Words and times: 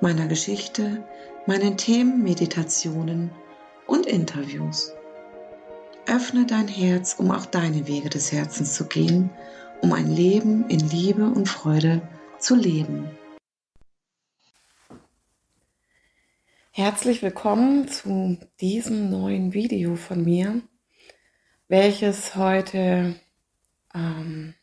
meiner 0.00 0.26
Geschichte, 0.26 1.04
meinen 1.46 1.76
Themen, 1.76 2.22
Meditationen 2.22 3.30
und 3.86 4.06
Interviews. 4.06 4.92
Öffne 6.06 6.46
dein 6.46 6.68
Herz, 6.68 7.14
um 7.14 7.30
auch 7.30 7.46
deine 7.46 7.86
Wege 7.86 8.08
des 8.08 8.32
Herzens 8.32 8.74
zu 8.74 8.86
gehen, 8.86 9.30
um 9.82 9.92
ein 9.92 10.10
Leben 10.10 10.68
in 10.68 10.80
Liebe 10.80 11.26
und 11.26 11.48
Freude 11.48 12.02
zu 12.38 12.54
leben. 12.54 13.10
Herzlich 16.70 17.22
willkommen 17.22 17.88
zu 17.88 18.38
diesem 18.60 19.10
neuen 19.10 19.52
Video 19.52 19.96
von 19.96 20.22
mir, 20.22 20.62
welches 21.66 22.36
heute 22.36 23.16
ähm, 23.92 24.54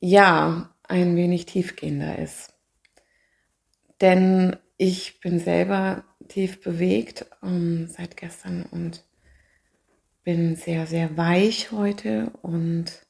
ja 0.00 0.74
ein 0.82 1.14
wenig 1.14 1.44
tiefgehender 1.44 2.18
ist. 2.18 2.54
Denn 4.00 4.56
ich 4.76 5.20
bin 5.20 5.38
selber 5.38 6.04
tief 6.28 6.62
bewegt 6.62 7.26
ähm, 7.42 7.86
seit 7.88 8.16
gestern 8.16 8.64
und 8.64 9.04
bin 10.22 10.56
sehr, 10.56 10.86
sehr 10.86 11.16
weich 11.16 11.72
heute 11.72 12.30
und 12.42 13.06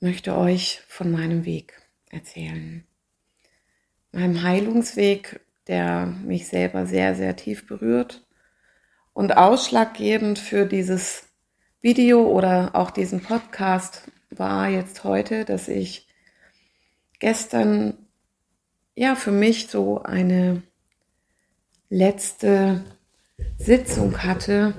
möchte 0.00 0.36
euch 0.36 0.82
von 0.88 1.10
meinem 1.10 1.44
Weg 1.44 1.80
erzählen. 2.10 2.84
Meinem 4.12 4.42
Heilungsweg, 4.42 5.40
der 5.66 6.06
mich 6.06 6.48
selber 6.48 6.86
sehr, 6.86 7.14
sehr 7.14 7.36
tief 7.36 7.66
berührt 7.66 8.26
und 9.12 9.36
ausschlaggebend 9.36 10.38
für 10.38 10.66
dieses 10.66 11.28
Video 11.80 12.28
oder 12.28 12.74
auch 12.74 12.90
diesen 12.90 13.22
Podcast 13.22 14.10
war 14.30 14.68
jetzt 14.68 15.04
heute, 15.04 15.44
dass 15.44 15.68
ich 15.68 16.08
gestern 17.18 17.96
ja 19.02 19.16
für 19.16 19.32
mich 19.32 19.66
so 19.66 20.00
eine 20.02 20.62
letzte 21.90 22.84
Sitzung 23.58 24.22
hatte 24.22 24.74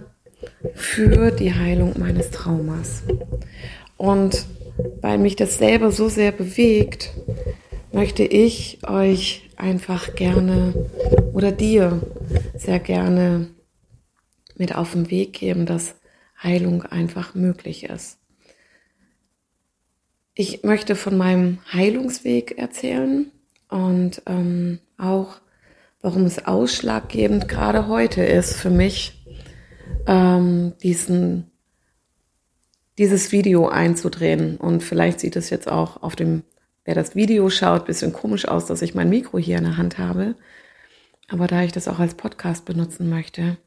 für 0.76 1.30
die 1.30 1.54
Heilung 1.54 2.00
meines 2.00 2.32
Traumas. 2.32 3.04
Und 3.98 4.46
weil 5.02 5.18
mich 5.18 5.36
das 5.36 5.58
selber 5.58 5.92
so 5.92 6.08
sehr 6.08 6.32
bewegt, 6.32 7.12
möchte 7.92 8.24
ich 8.24 8.80
euch 8.88 9.50
einfach 9.58 10.16
gerne 10.16 10.74
oder 11.34 11.52
dir 11.52 12.02
sehr 12.56 12.80
gerne 12.80 13.50
mit 14.56 14.74
auf 14.74 14.94
den 14.94 15.12
Weg 15.12 15.34
geben, 15.34 15.66
dass 15.66 15.96
Heilung 16.42 16.84
einfach 16.84 17.36
möglich 17.36 17.84
ist. 17.84 18.20
Ich 20.34 20.64
möchte 20.64 20.96
von 20.96 21.18
meinem 21.18 21.60
Heilungsweg 21.74 22.58
erzählen, 22.58 23.30
und 23.74 24.22
ähm, 24.28 24.78
auch, 25.00 25.42
warum 26.00 26.26
es 26.26 26.46
ausschlaggebend 26.46 27.48
gerade 27.48 27.88
heute 27.88 28.24
ist 28.24 28.54
für 28.54 28.70
mich, 28.70 29.26
ähm, 30.06 30.74
diesen, 30.84 31.50
dieses 33.00 33.32
Video 33.32 33.70
einzudrehen. 33.70 34.58
Und 34.58 34.84
vielleicht 34.84 35.20
sieht 35.20 35.36
es 35.36 35.50
jetzt 35.50 35.68
auch 35.68 36.04
auf 36.04 36.16
dem, 36.16 36.44
wer 36.86 36.94
das 36.94 37.16
Video 37.16 37.50
schaut, 37.50 37.88
bisschen 37.88 38.14
komisch 38.14 38.48
aus, 38.48 38.68
dass 38.68 38.84
ich 38.84 38.94
mein 38.94 39.10
Mikro 39.10 39.40
hier 39.40 39.58
in 39.58 39.64
der 39.64 39.78
Hand 39.78 39.98
habe. 39.98 40.36
Aber 41.28 41.48
da 41.48 41.64
ich 41.64 41.72
das 41.72 41.88
auch 41.88 41.98
als 41.98 42.14
Podcast 42.14 42.66
benutzen 42.66 43.10
möchte, 43.10 43.58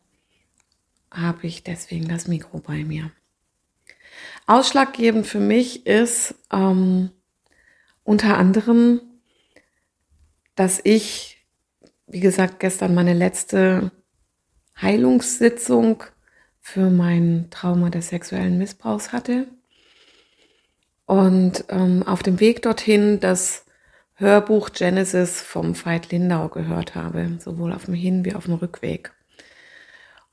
habe 1.10 1.48
ich 1.48 1.64
deswegen 1.64 2.06
das 2.06 2.28
Mikro 2.28 2.60
bei 2.60 2.84
mir. 2.84 3.10
Ausschlaggebend 4.46 5.26
für 5.26 5.40
mich 5.40 5.84
ist 5.84 6.36
ähm, 6.52 7.10
unter 8.04 8.38
anderem 8.38 9.00
dass 10.56 10.80
ich, 10.82 11.46
wie 12.06 12.20
gesagt, 12.20 12.58
gestern 12.58 12.94
meine 12.94 13.14
letzte 13.14 13.92
Heilungssitzung 14.80 16.02
für 16.60 16.90
mein 16.90 17.46
Trauma 17.50 17.90
des 17.90 18.08
sexuellen 18.08 18.58
Missbrauchs 18.58 19.12
hatte. 19.12 19.46
Und 21.04 21.64
ähm, 21.68 22.02
auf 22.02 22.24
dem 22.24 22.40
Weg 22.40 22.62
dorthin 22.62 23.20
das 23.20 23.64
Hörbuch 24.14 24.70
Genesis 24.72 25.40
vom 25.40 25.76
Veit 25.76 26.10
Lindau 26.10 26.48
gehört 26.48 26.94
habe, 26.94 27.38
sowohl 27.38 27.72
auf 27.72 27.84
dem 27.84 27.94
Hin- 27.94 28.24
wie 28.24 28.34
auf 28.34 28.46
dem 28.46 28.54
Rückweg. 28.54 29.12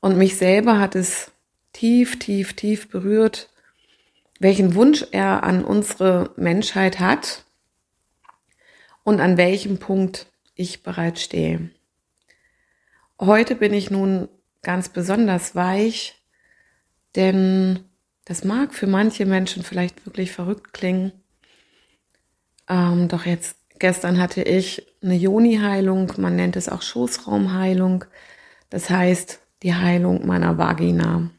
Und 0.00 0.18
mich 0.18 0.36
selber 0.36 0.80
hat 0.80 0.96
es 0.96 1.30
tief, 1.72 2.18
tief, 2.18 2.54
tief 2.54 2.88
berührt, 2.88 3.50
welchen 4.40 4.74
Wunsch 4.74 5.06
er 5.12 5.44
an 5.44 5.64
unsere 5.64 6.32
Menschheit 6.36 6.98
hat 6.98 7.43
und 9.04 9.20
an 9.20 9.36
welchem 9.36 9.78
Punkt 9.78 10.26
ich 10.54 10.82
bereits 10.82 11.22
stehe. 11.22 11.70
Heute 13.20 13.54
bin 13.54 13.72
ich 13.72 13.90
nun 13.90 14.28
ganz 14.62 14.88
besonders 14.88 15.54
weich, 15.54 16.14
denn 17.14 17.84
das 18.24 18.44
mag 18.44 18.74
für 18.74 18.86
manche 18.86 19.26
Menschen 19.26 19.62
vielleicht 19.62 20.04
wirklich 20.06 20.32
verrückt 20.32 20.72
klingen. 20.72 21.12
Ähm, 22.68 23.08
doch 23.08 23.26
jetzt, 23.26 23.56
gestern 23.78 24.18
hatte 24.18 24.42
ich 24.42 24.86
eine 25.02 25.14
Joni-Heilung, 25.14 26.12
man 26.16 26.34
nennt 26.34 26.56
es 26.56 26.68
auch 26.68 26.82
Schoßraumheilung. 26.82 28.06
Das 28.70 28.90
heißt, 28.90 29.40
die 29.62 29.74
Heilung 29.74 30.26
meiner 30.26 30.58
Vagina. 30.58 31.30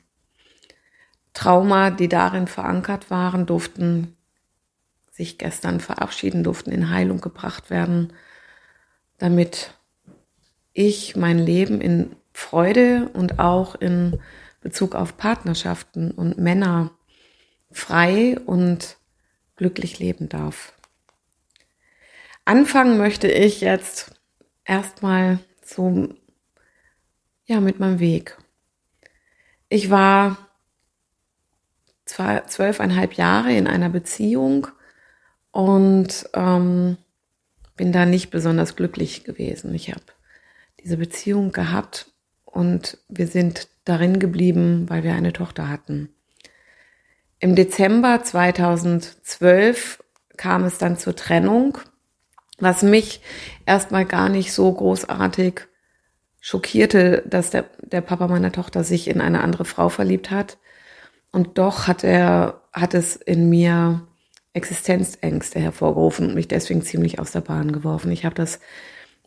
Trauma, 1.33 1.91
die 1.91 2.07
darin 2.07 2.47
verankert 2.47 3.09
waren, 3.09 3.45
durften 3.45 4.14
sich 5.15 5.37
gestern 5.37 5.79
verabschieden 5.79 6.43
durften, 6.43 6.71
in 6.71 6.89
Heilung 6.89 7.21
gebracht 7.21 7.69
werden, 7.69 8.11
damit 9.17 9.73
ich 10.73 11.15
mein 11.15 11.39
Leben 11.39 11.79
in 11.79 12.17
Freude 12.33 13.09
und 13.13 13.39
auch 13.39 13.75
in 13.75 14.19
Bezug 14.59 14.93
auf 14.93 15.15
Partnerschaften 15.15 16.11
und 16.11 16.37
Männer 16.37 16.91
frei 17.71 18.37
und 18.45 18.97
glücklich 19.55 19.99
leben 19.99 20.27
darf. 20.27 20.73
Anfangen 22.43 22.97
möchte 22.97 23.29
ich 23.29 23.61
jetzt 23.61 24.19
erstmal 24.65 25.39
so, 25.63 26.09
ja, 27.45 27.61
mit 27.61 27.79
meinem 27.79 27.99
Weg. 27.99 28.37
Ich 29.69 29.89
war 29.89 30.37
zwölfeinhalb 32.05 33.13
Jahre 33.13 33.53
in 33.53 33.67
einer 33.67 33.89
Beziehung, 33.89 34.67
und 35.55 36.29
ähm, 36.33 36.97
bin 37.77 37.93
da 37.93 38.05
nicht 38.05 38.29
besonders 38.29 38.75
glücklich 38.75 39.23
gewesen. 39.23 39.73
Ich 39.73 39.89
habe 39.89 40.03
diese 40.83 40.97
Beziehung 40.97 41.53
gehabt 41.53 42.11
und 42.43 42.97
wir 43.07 43.27
sind 43.27 43.69
darin 43.85 44.19
geblieben, 44.19 44.89
weil 44.89 45.03
wir 45.03 45.13
eine 45.13 45.31
Tochter 45.31 45.69
hatten. 45.69 46.09
Im 47.39 47.55
Dezember 47.55 48.21
2012 48.21 50.03
kam 50.35 50.65
es 50.65 50.77
dann 50.77 50.97
zur 50.97 51.15
Trennung, 51.15 51.77
was 52.59 52.83
mich 52.83 53.21
erstmal 53.65 54.03
gar 54.03 54.27
nicht 54.27 54.51
so 54.51 54.69
großartig 54.69 55.61
schockierte, 56.41 57.23
dass 57.27 57.51
der, 57.51 57.63
der 57.81 58.01
Papa 58.01 58.27
meiner 58.27 58.51
Tochter 58.51 58.83
sich 58.83 59.07
in 59.07 59.21
eine 59.21 59.39
andere 59.39 59.63
Frau 59.63 59.87
verliebt 59.87 60.31
hat. 60.31 60.57
Und 61.31 61.57
doch 61.57 61.87
hat 61.87 62.03
er, 62.03 62.61
hat 62.73 62.93
es 62.93 63.15
in 63.15 63.49
mir 63.49 64.05
Existenzängste 64.55 65.59
hervorgerufen 65.59 66.29
und 66.29 66.35
mich 66.35 66.47
deswegen 66.47 66.81
ziemlich 66.81 67.19
aus 67.19 67.31
der 67.31 67.41
Bahn 67.41 67.71
geworfen. 67.71 68.11
Ich 68.11 68.25
habe 68.25 68.35
das 68.35 68.59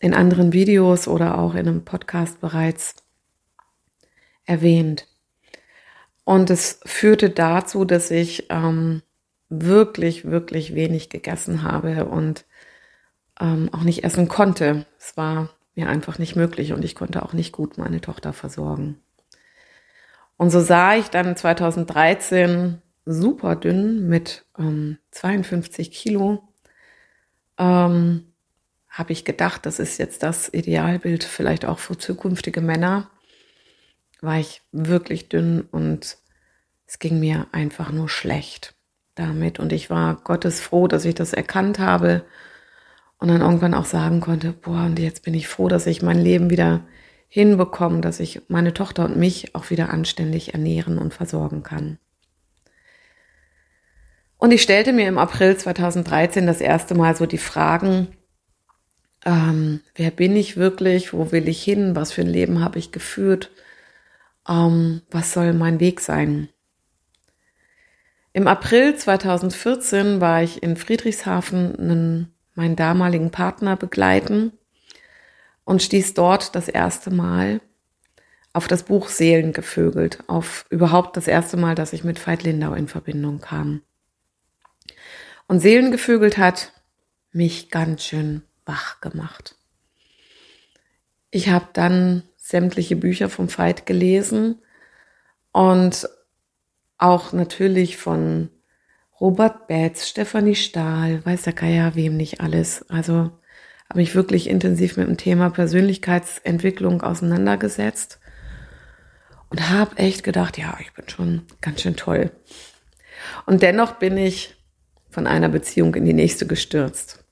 in 0.01 0.15
anderen 0.15 0.53
Videos 0.53 1.07
oder 1.07 1.39
auch 1.39 1.53
in 1.53 1.69
einem 1.69 1.85
Podcast 1.85 2.41
bereits 2.41 2.97
erwähnt. 4.47 5.07
Und 6.25 6.51
es 6.51 6.81
führte 6.85 7.31
dazu, 7.31 7.85
dass 7.85 8.11
ich 8.11 8.47
ähm, 8.51 9.03
wirklich, 9.49 10.25
wirklich 10.25 10.75
wenig 10.75 11.11
gegessen 11.11 11.63
habe 11.63 12.07
und 12.07 12.45
ähm, 13.41 13.69
auch 13.73 13.83
nicht 13.83 14.05
essen 14.05 14.29
konnte. 14.29 14.87
Es 14.99 15.17
war 15.17 15.51
mir 15.75 15.89
einfach 15.89 16.19
nicht 16.19 16.37
möglich 16.37 16.73
und 16.73 16.85
ich 16.85 16.95
konnte 16.95 17.23
auch 17.23 17.33
nicht 17.33 17.53
gut 17.53 17.79
meine 17.79 18.01
Tochter 18.01 18.33
versorgen. 18.33 19.01
Und 20.37 20.51
so 20.51 20.61
sah 20.61 20.95
ich 20.97 21.09
dann 21.09 21.37
2013 21.37 22.81
super 23.09 23.57
dünn 23.57 24.07
mit 24.07 24.45
ähm, 24.59 24.99
52 25.13 25.91
Kilo. 25.91 26.49
Ähm, 27.57 28.33
habe 28.89 29.13
ich 29.13 29.25
gedacht, 29.25 29.65
das 29.67 29.79
ist 29.79 29.99
jetzt 29.99 30.23
das 30.23 30.53
Idealbild 30.53 31.25
vielleicht 31.25 31.65
auch 31.65 31.79
für 31.79 31.97
zukünftige 31.97 32.61
Männer, 32.61 33.11
war 34.21 34.39
ich 34.39 34.63
wirklich 34.73 35.29
dünn 35.29 35.63
und 35.63 36.19
es 36.87 36.99
ging 36.99 37.21
mir 37.21 37.47
einfach 37.53 37.93
nur 37.93 38.09
schlecht 38.09 38.75
damit. 39.15 39.59
Und 39.59 39.73
ich 39.73 39.91
war 39.91 40.17
Gottes 40.17 40.61
froh, 40.61 40.89
dass 40.89 41.05
ich 41.05 41.15
das 41.15 41.33
erkannt 41.33 41.79
habe 41.79 42.25
und 43.19 43.29
dann 43.29 43.41
irgendwann 43.41 43.75
auch 43.75 43.85
sagen 43.85 44.21
konnte, 44.21 44.53
boah, 44.53 44.85
und 44.85 44.99
jetzt 44.99 45.23
bin 45.23 45.35
ich 45.35 45.49
froh, 45.49 45.69
dass 45.69 45.87
ich 45.87 46.03
mein 46.03 46.19
Leben 46.19 46.51
wieder 46.51 46.87
hinbekomme, 47.29 48.01
dass 48.01 48.21
ich 48.21 48.43
meine 48.49 48.75
Tochter 48.75 49.05
und 49.05 49.17
mich 49.17 49.55
auch 49.55 49.71
wieder 49.71 49.91
anständig 49.91 50.55
ernähren 50.55 50.99
und 50.99 51.15
versorgen 51.15 51.63
kann. 51.63 51.99
Und 54.39 54.53
ich 54.53 54.63
stellte 54.63 54.93
mir 54.93 55.09
im 55.09 55.19
April 55.19 55.57
2013 55.57 56.47
das 56.47 56.61
erste 56.61 56.95
Mal 56.95 57.17
so 57.17 57.27
die 57.27 57.39
Fragen, 57.39 58.09
ähm, 59.27 59.81
wer 59.97 60.13
bin 60.13 60.37
ich 60.37 60.57
wirklich, 60.57 61.13
wo 61.13 61.33
will 61.33 61.49
ich 61.49 61.63
hin, 61.63 61.97
was 61.97 62.13
für 62.13 62.23
ein 62.23 62.29
Leben 62.29 62.61
habe 62.63 62.79
ich 62.79 62.93
geführt, 62.93 63.51
ähm, 64.49 65.03
was 65.11 65.33
soll 65.33 65.53
mein 65.53 65.81
Weg 65.81 66.01
sein. 66.01 66.49
Im 68.33 68.47
April 68.47 68.95
2014 68.95 70.21
war 70.21 70.43
ich 70.43 70.63
in 70.63 70.77
Friedrichshafen 70.77 71.77
einen, 71.77 72.33
meinen 72.55 72.77
damaligen 72.77 73.33
Partner 73.33 73.75
begleiten 73.77 74.53
und 75.65 75.83
stieß 75.83 76.15
dort 76.15 76.55
das 76.55 76.69
erste 76.69 77.11
Mal 77.11 77.61
auf 78.53 78.69
das 78.69 78.85
Buch 78.85 79.09
Seelen 79.09 79.53
gevögelt, 79.53 80.23
auf 80.29 80.65
überhaupt 80.71 81.17
das 81.17 81.27
erste 81.27 81.57
Mal, 81.57 81.75
dass 81.75 81.93
ich 81.93 82.05
mit 82.05 82.25
Veit 82.25 82.45
Lindau 82.45 82.75
in 82.75 82.87
Verbindung 82.87 83.41
kam. 83.41 83.83
Und 85.49 85.61
Seelengevögelt 85.61 86.37
hat 86.39 86.73
mich 87.33 87.71
ganz 87.71 88.05
schön 88.05 88.43
wach 88.67 89.01
gemacht. 89.01 89.57
Ich 91.31 91.49
habe 91.49 91.69
dann 91.73 92.23
sämtliche 92.37 92.97
Bücher 92.97 93.31
vom 93.31 93.49
Veit 93.49 93.87
gelesen 93.87 94.61
und 95.53 96.09
auch 96.99 97.33
natürlich 97.33 97.97
von 97.97 98.51
Robert 99.21 99.67
Betz, 99.67 100.07
Stefanie 100.07 100.55
Stahl, 100.55 101.25
weiß 101.25 101.43
der 101.43 101.53
Geier, 101.55 101.95
wem 101.95 102.17
nicht 102.17 102.41
alles. 102.41 102.89
Also 102.91 103.31
habe 103.89 104.03
ich 104.03 104.15
wirklich 104.15 104.49
intensiv 104.49 104.97
mit 104.99 105.09
dem 105.09 105.17
Thema 105.17 105.49
Persönlichkeitsentwicklung 105.49 107.01
auseinandergesetzt 107.01 108.21
und 109.49 109.71
habe 109.71 109.97
echt 109.97 110.25
gedacht, 110.25 110.59
ja, 110.59 110.77
ich 110.81 110.93
bin 110.93 111.09
schon 111.09 111.47
ganz 111.63 111.81
schön 111.81 111.97
toll. 111.97 112.31
Und 113.47 113.63
dennoch 113.63 113.93
bin 113.93 114.19
ich 114.19 114.58
von 115.19 115.27
einer 115.27 115.49
Beziehung 115.49 115.97
in 115.97 116.05
die 116.05 116.13
nächste 116.13 116.47
gestürzt. 116.47 117.25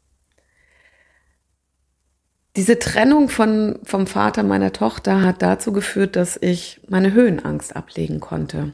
Diese 2.57 2.81
Trennung 2.81 3.29
von, 3.29 3.79
vom 3.85 4.09
Vater 4.09 4.43
meiner 4.43 4.73
Tochter 4.73 5.23
hat 5.23 5.41
dazu 5.41 5.71
geführt, 5.71 6.17
dass 6.17 6.37
ich 6.41 6.81
meine 6.89 7.13
Höhenangst 7.13 7.77
ablegen 7.77 8.19
konnte. 8.19 8.73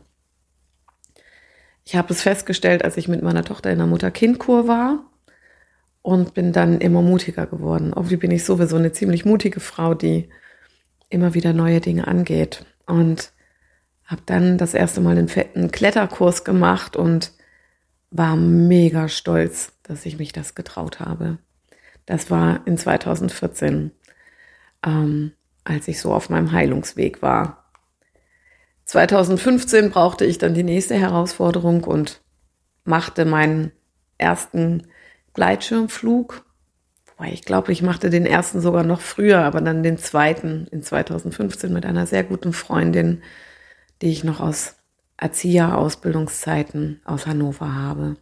Ich 1.85 1.95
habe 1.95 2.15
es 2.15 2.23
festgestellt, 2.23 2.87
als 2.87 2.97
ich 2.97 3.07
mit 3.07 3.23
meiner 3.23 3.45
Tochter 3.45 3.71
in 3.71 3.77
der 3.77 3.87
Mutter-Kind-Kur 3.87 4.67
war 4.67 5.05
und 6.01 6.33
bin 6.33 6.55
dann 6.55 6.81
immer 6.81 7.03
mutiger 7.03 7.45
geworden. 7.45 7.93
Irgendwie 7.95 8.17
bin 8.17 8.31
ich 8.31 8.45
sowieso 8.45 8.77
eine 8.77 8.93
ziemlich 8.93 9.27
mutige 9.27 9.61
Frau, 9.61 9.93
die 9.93 10.31
immer 11.11 11.35
wieder 11.35 11.53
neue 11.53 11.83
Dinge 11.83 12.07
angeht. 12.07 12.65
Und 12.87 13.31
habe 14.07 14.23
dann 14.25 14.57
das 14.57 14.73
erste 14.73 15.03
Mal 15.03 15.19
einen 15.19 15.29
fetten 15.29 15.71
Kletterkurs 15.71 16.45
gemacht 16.45 16.97
und 16.97 17.33
war 18.13 18.37
mega 18.37 19.09
stolz, 19.09 19.73
dass 19.83 20.07
ich 20.07 20.19
mich 20.19 20.33
das 20.33 20.55
getraut 20.55 21.01
habe. 21.01 21.39
Das 22.07 22.31
war 22.31 22.67
in 22.67 22.77
2014, 22.77 23.91
ähm, 24.85 25.33
als 25.65 25.89
ich 25.89 26.01
so 26.01 26.13
auf 26.13 26.29
meinem 26.29 26.53
Heilungsweg 26.53 27.23
war. 27.23 27.65
2015 28.85 29.91
brauchte 29.91 30.27
ich 30.27 30.39
dann 30.39 30.55
die 30.55 30.63
nächste 30.63 30.95
Herausforderung 30.95 31.85
und 31.85 32.21
machte 32.85 33.25
meinen 33.25 33.73
ersten 34.19 34.89
Gleitschirmflug. 35.33 36.45
Wobei 37.07 37.33
ich 37.33 37.45
glaube, 37.45 37.73
ich 37.73 37.81
machte 37.81 38.11
den 38.11 38.27
ersten 38.27 38.61
sogar 38.61 38.85
noch 38.85 39.01
früher, 39.01 39.39
aber 39.39 39.63
dann 39.63 39.83
den 39.83 39.97
zweiten 39.97 40.67
in 40.71 40.83
2015 40.83 41.73
mit 41.73 41.87
einer 41.87 42.07
sehr 42.07 42.25
guten 42.25 42.53
Freundin, 42.53 43.23
die 44.03 44.11
ich 44.11 44.25
noch 44.25 44.41
aus 44.41 44.75
Erzieher-Ausbildungszeiten 45.23 47.01
aus 47.05 47.27
Hannover 47.27 47.75
habe. 47.75 48.17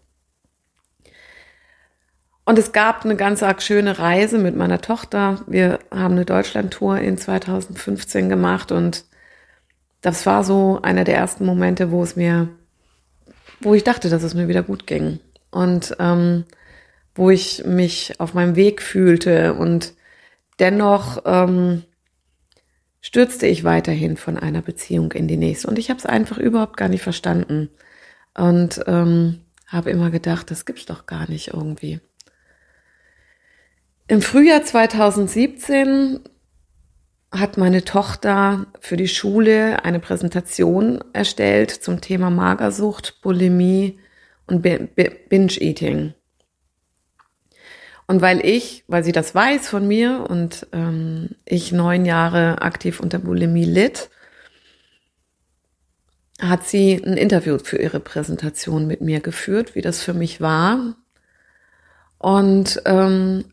Und 2.45 2.59
es 2.59 2.73
gab 2.73 3.05
eine 3.05 3.17
ganz 3.17 3.43
arg 3.43 3.63
schöne 3.63 3.99
Reise 3.99 4.39
mit 4.39 4.57
meiner 4.57 4.81
Tochter. 4.81 5.41
Wir 5.47 5.79
haben 5.91 6.15
eine 6.15 6.25
Deutschlandtour 6.25 6.99
in 6.99 7.17
2015 7.17 8.29
gemacht 8.29 8.73
und 8.73 9.05
das 10.01 10.27
war 10.27 10.45
so 10.45 10.81
einer 10.83 11.05
der 11.05 11.17
ersten 11.17 11.47
Momente, 11.47 11.91
wo 11.91 12.03
es 12.03 12.17
mir, 12.17 12.49
wo 13.61 13.75
ich 13.75 13.85
dachte, 13.85 14.09
dass 14.09 14.23
es 14.23 14.35
mir 14.35 14.49
wieder 14.49 14.63
gut 14.63 14.87
ging. 14.87 15.21
Und 15.51 15.97
ähm, 15.99 16.45
wo 17.15 17.31
ich 17.31 17.65
mich 17.65 18.19
auf 18.19 18.35
meinem 18.35 18.57
Weg 18.57 18.83
fühlte 18.83 19.55
und 19.55 19.95
dennoch 20.59 21.23
ähm, 21.25 21.83
stürzte 23.01 23.47
ich 23.47 23.65
weiterhin 23.65 24.17
von 24.17 24.37
einer 24.37 24.63
Beziehung 24.63 25.13
in 25.13 25.29
die 25.29 25.37
nächste. 25.37 25.69
Und 25.69 25.79
ich 25.79 25.91
habe 25.91 25.99
es 25.99 26.07
einfach 26.07 26.39
überhaupt 26.39 26.77
gar 26.77 26.89
nicht 26.89 27.03
verstanden. 27.03 27.71
Und 28.35 28.81
ähm, 28.87 29.41
habe 29.67 29.91
immer 29.91 30.11
gedacht, 30.11 30.51
das 30.51 30.67
gibt's 30.67 30.87
doch 30.87 31.07
gar 31.07 31.29
nicht 31.29 31.49
irgendwie. 31.49 32.01
Im 34.09 34.23
Frühjahr 34.23 34.65
2017 34.65 36.21
hat 37.33 37.57
meine 37.57 37.85
Tochter 37.85 38.67
für 38.81 38.97
die 38.97 39.09
Schule 39.09 39.85
eine 39.85 40.01
Präsentation 40.01 41.03
erstellt 41.13 41.71
zum 41.71 42.01
Thema 42.01 42.29
Magersucht, 42.29 43.21
Bulimie 43.23 44.01
und 44.49 44.63
Binge-Eating. 44.63 46.15
Und 48.11 48.23
weil 48.23 48.45
ich, 48.45 48.83
weil 48.89 49.05
sie 49.05 49.13
das 49.13 49.37
weiß 49.37 49.69
von 49.69 49.87
mir 49.87 50.27
und 50.29 50.67
ähm, 50.73 51.29
ich 51.45 51.71
neun 51.71 52.05
Jahre 52.05 52.61
aktiv 52.61 52.99
unter 52.99 53.21
Bulimie 53.21 53.65
litt, 53.65 54.11
hat 56.41 56.67
sie 56.67 56.95
ein 56.95 57.17
Interview 57.17 57.59
für 57.59 57.77
ihre 57.77 58.01
Präsentation 58.01 58.89
mit 58.89 59.01
mir 59.01 59.21
geführt, 59.21 59.77
wie 59.77 59.81
das 59.81 60.03
für 60.03 60.13
mich 60.13 60.41
war. 60.41 60.97
Und 62.19 62.83
ähm, 62.85 63.45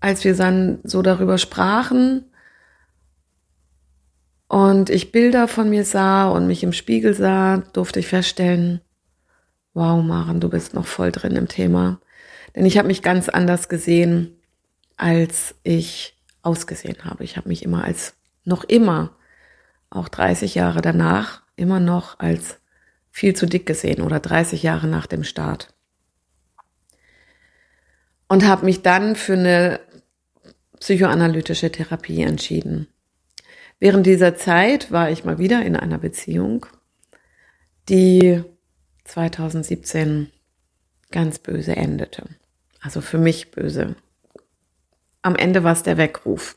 als 0.00 0.24
wir 0.24 0.34
dann 0.34 0.78
so 0.84 1.02
darüber 1.02 1.36
sprachen, 1.36 2.24
und 4.48 4.88
ich 4.88 5.12
Bilder 5.12 5.46
von 5.46 5.68
mir 5.68 5.84
sah 5.84 6.30
und 6.30 6.46
mich 6.46 6.62
im 6.62 6.72
Spiegel 6.72 7.12
sah, 7.12 7.58
durfte 7.74 8.00
ich 8.00 8.06
feststellen, 8.06 8.80
wow, 9.74 10.02
Maren, 10.02 10.40
du 10.40 10.48
bist 10.48 10.72
noch 10.72 10.86
voll 10.86 11.12
drin 11.12 11.36
im 11.36 11.48
Thema. 11.48 12.00
Denn 12.54 12.66
ich 12.66 12.78
habe 12.78 12.88
mich 12.88 13.02
ganz 13.02 13.28
anders 13.28 13.68
gesehen, 13.68 14.36
als 14.96 15.54
ich 15.62 16.16
ausgesehen 16.42 17.04
habe. 17.04 17.24
Ich 17.24 17.36
habe 17.36 17.48
mich 17.48 17.64
immer 17.64 17.84
als, 17.84 18.14
noch 18.44 18.64
immer, 18.64 19.16
auch 19.90 20.08
30 20.08 20.54
Jahre 20.54 20.82
danach, 20.82 21.42
immer 21.56 21.80
noch 21.80 22.18
als 22.18 22.58
viel 23.10 23.34
zu 23.34 23.46
dick 23.46 23.66
gesehen 23.66 24.02
oder 24.02 24.20
30 24.20 24.62
Jahre 24.62 24.86
nach 24.86 25.06
dem 25.06 25.24
Start. 25.24 25.72
Und 28.28 28.46
habe 28.46 28.64
mich 28.64 28.82
dann 28.82 29.16
für 29.16 29.34
eine 29.34 29.80
psychoanalytische 30.80 31.70
Therapie 31.70 32.22
entschieden. 32.22 32.88
Während 33.78 34.06
dieser 34.06 34.36
Zeit 34.36 34.90
war 34.90 35.10
ich 35.10 35.24
mal 35.24 35.38
wieder 35.38 35.64
in 35.64 35.76
einer 35.76 35.98
Beziehung, 35.98 36.66
die 37.88 38.42
2017 39.04 40.30
ganz 41.10 41.38
böse 41.38 41.76
endete. 41.76 42.28
Also 42.84 43.00
für 43.00 43.16
mich 43.16 43.50
böse. 43.50 43.96
Am 45.22 45.36
Ende 45.36 45.64
war 45.64 45.72
es 45.72 45.82
der 45.82 45.96
Weckruf. 45.96 46.56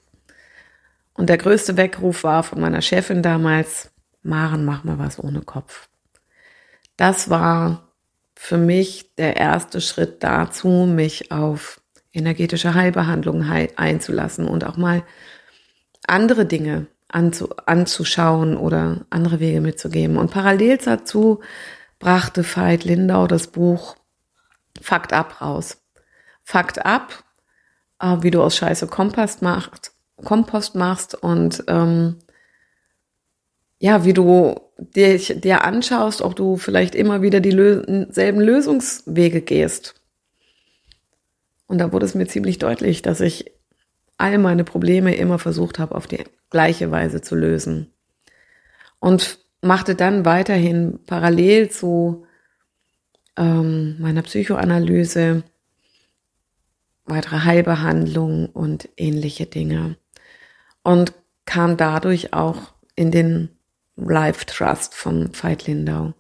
Und 1.14 1.30
der 1.30 1.38
größte 1.38 1.78
Weckruf 1.78 2.26
war 2.26 2.44
von 2.44 2.60
meiner 2.60 2.82
Chefin 2.82 3.24
damals, 3.24 3.92
Maren, 4.24 4.66
mach 4.66 4.84
mal 4.84 5.00
was 5.00 5.24
ohne 5.24 5.42
Kopf. 5.42 5.88
Das 6.98 7.30
war 7.30 7.94
für 8.36 8.58
mich 8.58 9.16
der 9.16 9.38
erste 9.38 9.80
Schritt 9.80 10.22
dazu, 10.22 10.86
mich 10.86 11.32
auf 11.32 11.82
energetische 12.12 12.74
Heilbehandlung 12.74 13.44
einzulassen 13.78 14.48
und 14.50 14.66
auch 14.66 14.76
mal 14.76 15.04
andere 16.06 16.46
Dinge 16.46 16.88
anzu, 17.08 17.56
anzuschauen 17.66 18.58
oder 18.58 19.06
andere 19.10 19.40
Wege 19.40 19.62
mitzugeben. 19.62 20.18
Und 20.18 20.32
parallel 20.32 20.78
dazu 20.78 21.40
brachte 22.00 22.44
Veit 22.44 22.84
Lindau 22.84 23.28
das 23.28 23.48
Buch 23.48 23.96
Fakt 24.82 25.14
ab 25.14 25.42
raus. 25.42 25.78
Fakt 26.50 26.86
ab, 26.86 27.26
äh, 28.00 28.16
wie 28.22 28.32
du 28.32 28.42
aus 28.42 28.56
Scheiße 28.56 28.88
Kompost 28.88 29.42
machst, 29.42 29.92
Kompost 30.24 30.76
machst 30.76 31.14
und 31.14 31.62
ähm, 31.68 32.20
ja, 33.80 34.06
wie 34.06 34.14
du 34.14 34.56
dir, 34.80 35.18
dir 35.18 35.66
anschaust, 35.66 36.22
ob 36.22 36.38
du 36.38 36.56
vielleicht 36.56 36.96
immer 36.96 37.22
wieder 37.22 37.42
die 37.42 37.52
Lö 37.52 38.06
selben 38.12 38.40
Lösungswege 38.40 39.42
gehst. 39.42 39.96
Und 41.68 41.80
da 41.80 41.92
wurde 41.92 42.06
es 42.06 42.16
mir 42.16 42.28
ziemlich 42.28 42.60
deutlich, 42.60 43.02
dass 43.02 43.20
ich 43.20 43.52
all 44.18 44.38
meine 44.38 44.64
Probleme 44.64 45.16
immer 45.16 45.40
versucht 45.40 45.80
habe, 45.80 45.96
auf 45.96 46.08
die 46.08 46.24
gleiche 46.50 46.92
Weise 46.92 47.20
zu 47.20 47.36
lösen. 47.36 47.92
Und 49.00 49.40
machte 49.62 49.96
dann 49.96 50.24
weiterhin 50.24 51.00
parallel 51.08 51.70
zu 51.70 52.26
ähm, 53.36 53.98
meiner 54.00 54.22
Psychoanalyse 54.22 55.44
weitere 57.08 57.40
Heilbehandlung 57.40 58.48
und 58.48 58.90
ähnliche 58.98 59.46
Dinge. 59.46 59.98
Und 60.84 61.14
kam 61.46 61.78
dadurch 61.78 62.34
auch 62.34 62.74
in 62.96 63.12
den 63.12 63.50
Life 63.96 64.46
Trust 64.46 64.94
von 64.94 65.32
Veit 65.34 65.66
Lindau. 65.66 66.14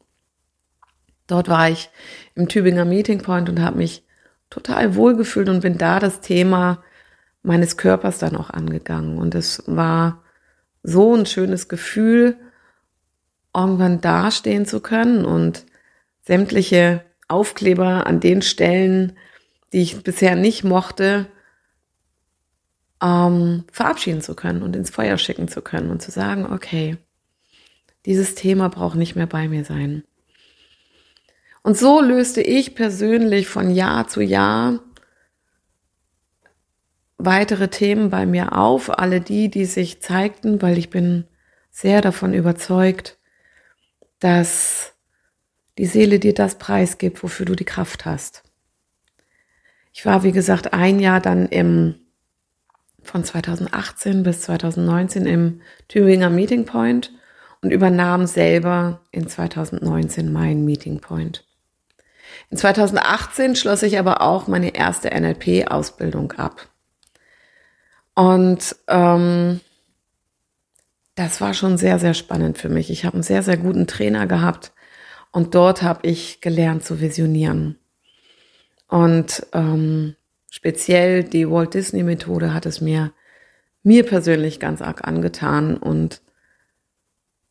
Dort 1.28 1.50
war 1.50 1.70
ich 1.70 1.90
im 2.36 2.48
Tübinger 2.48 2.86
Meeting 2.86 3.22
Point 3.22 3.50
und 3.50 3.62
habe 3.62 3.78
mich 3.78 4.04
total 4.50 4.96
wohlgefühlt 4.96 5.50
und 5.50 5.62
bin 5.62 5.78
da 5.78 6.00
das 6.00 6.22
Thema 6.22 6.84
meines 7.44 7.78
Körpers 7.78 8.18
dann 8.18 8.36
auch 8.36 8.50
angegangen. 8.50 9.18
Und 9.18 9.36
es 9.36 9.64
war 9.68 10.24
so 10.84 11.16
ein 11.16 11.26
schönes 11.26 11.68
Gefühl, 11.68 12.38
irgendwann 13.56 14.02
dastehen 14.02 14.66
zu 14.66 14.80
können 14.80 15.26
und 15.26 15.66
sämtliche 16.24 17.04
Aufkleber 17.28 18.08
an 18.08 18.20
den 18.20 18.42
Stellen, 18.42 19.18
die 19.74 19.82
ich 19.82 20.04
bisher 20.04 20.36
nicht 20.36 20.64
mochte, 20.64 21.28
ähm, 23.02 23.66
verabschieden 23.72 24.22
zu 24.22 24.36
können 24.36 24.64
und 24.64 24.76
ins 24.76 24.90
Feuer 24.90 25.18
schicken 25.18 25.48
zu 25.48 25.62
können 25.62 25.90
und 25.90 26.02
zu 26.02 26.12
sagen, 26.12 26.46
okay, 26.52 26.98
dieses 28.06 28.36
Thema 28.36 28.70
braucht 28.70 28.96
nicht 28.96 29.16
mehr 29.16 29.28
bei 29.28 29.48
mir 29.48 29.66
sein. 29.66 30.04
Und 31.62 31.78
so 31.78 32.02
löste 32.02 32.42
ich 32.42 32.76
persönlich 32.76 33.48
von 33.48 33.70
Jahr 33.70 34.08
zu 34.08 34.22
Jahr 34.22 34.80
weitere 37.18 37.68
Themen 37.68 38.10
bei 38.10 38.26
mir 38.26 38.58
auf, 38.58 38.98
alle 38.98 39.22
die, 39.22 39.50
die 39.50 39.66
sich 39.66 40.02
zeigten, 40.02 40.62
weil 40.62 40.78
ich 40.78 40.90
bin 40.90 41.26
sehr 41.70 42.02
davon 42.02 42.34
überzeugt, 42.34 43.18
dass 44.20 44.94
die 45.78 45.86
Seele 45.86 46.20
dir 46.20 46.34
das 46.34 46.58
preisgibt, 46.58 47.22
wofür 47.22 47.46
du 47.46 47.56
die 47.56 47.66
Kraft 47.66 48.06
hast. 48.06 48.44
Ich 49.98 50.06
war, 50.06 50.22
wie 50.22 50.32
gesagt, 50.32 50.74
ein 50.74 51.00
Jahr 51.00 51.20
dann 51.20 51.48
im, 51.48 51.96
von 53.02 53.24
2018 53.24 54.22
bis 54.22 54.42
2019 54.42 55.26
im 55.26 55.62
Thüringer 55.88 56.30
Meeting 56.30 56.66
Point 56.66 57.12
und 57.64 57.72
übernahm 57.72 58.28
selber 58.28 59.02
in 59.10 59.28
2019 59.28 60.32
meinen 60.32 60.66
Meeting 60.66 61.00
Point. 61.00 61.48
In 62.52 62.58
2018 62.58 63.56
schloss 63.56 63.82
ich 63.82 63.98
aber 63.98 64.22
auch 64.22 64.48
meine 64.48 64.76
erste 64.76 65.10
NLP-Ausbildung 65.10 66.34
ab. 66.34 66.70
Und 68.14 68.76
ähm, 68.88 69.62
das 71.16 71.42
war 71.42 71.56
schon 71.56 71.80
sehr, 71.80 71.98
sehr 71.98 72.14
spannend 72.14 72.60
für 72.60 72.70
mich. 72.70 72.92
Ich 72.92 73.04
habe 73.04 73.16
einen 73.16 73.24
sehr, 73.24 73.42
sehr 73.42 73.58
guten 73.58 73.88
Trainer 73.88 74.28
gehabt 74.28 74.74
und 75.32 75.56
dort 75.56 75.82
habe 75.82 76.08
ich 76.08 76.40
gelernt 76.40 76.86
zu 76.86 77.02
visionieren. 77.02 77.80
Und 78.88 79.46
ähm, 79.54 80.16
speziell 80.50 81.24
die 81.24 81.50
Walt 81.50 81.74
Disney 81.74 82.04
Methode 82.04 82.54
hat 82.54 82.66
es 82.66 82.82
mir, 82.82 83.12
mir 83.84 84.06
persönlich 84.06 84.60
ganz 84.60 84.82
arg 84.82 85.08
angetan 85.08 85.78
und 85.78 86.22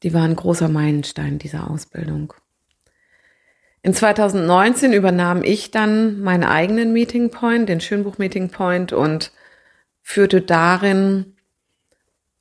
die 0.02 0.12
war 0.14 0.22
ein 0.22 0.36
großer 0.36 0.68
Meilenstein 0.68 1.38
dieser 1.38 1.70
Ausbildung. 1.70 2.34
In 3.82 3.94
2019 3.94 4.92
übernahm 4.92 5.42
ich 5.42 5.70
dann 5.70 6.20
meinen 6.20 6.44
eigenen 6.44 6.92
Meeting 6.92 7.30
Point, 7.30 7.68
den 7.68 7.80
Schönbuch 7.80 8.18
Meeting 8.18 8.50
Point 8.50 8.92
und 8.92 9.30
führte 10.02 10.40
darin 10.40 11.36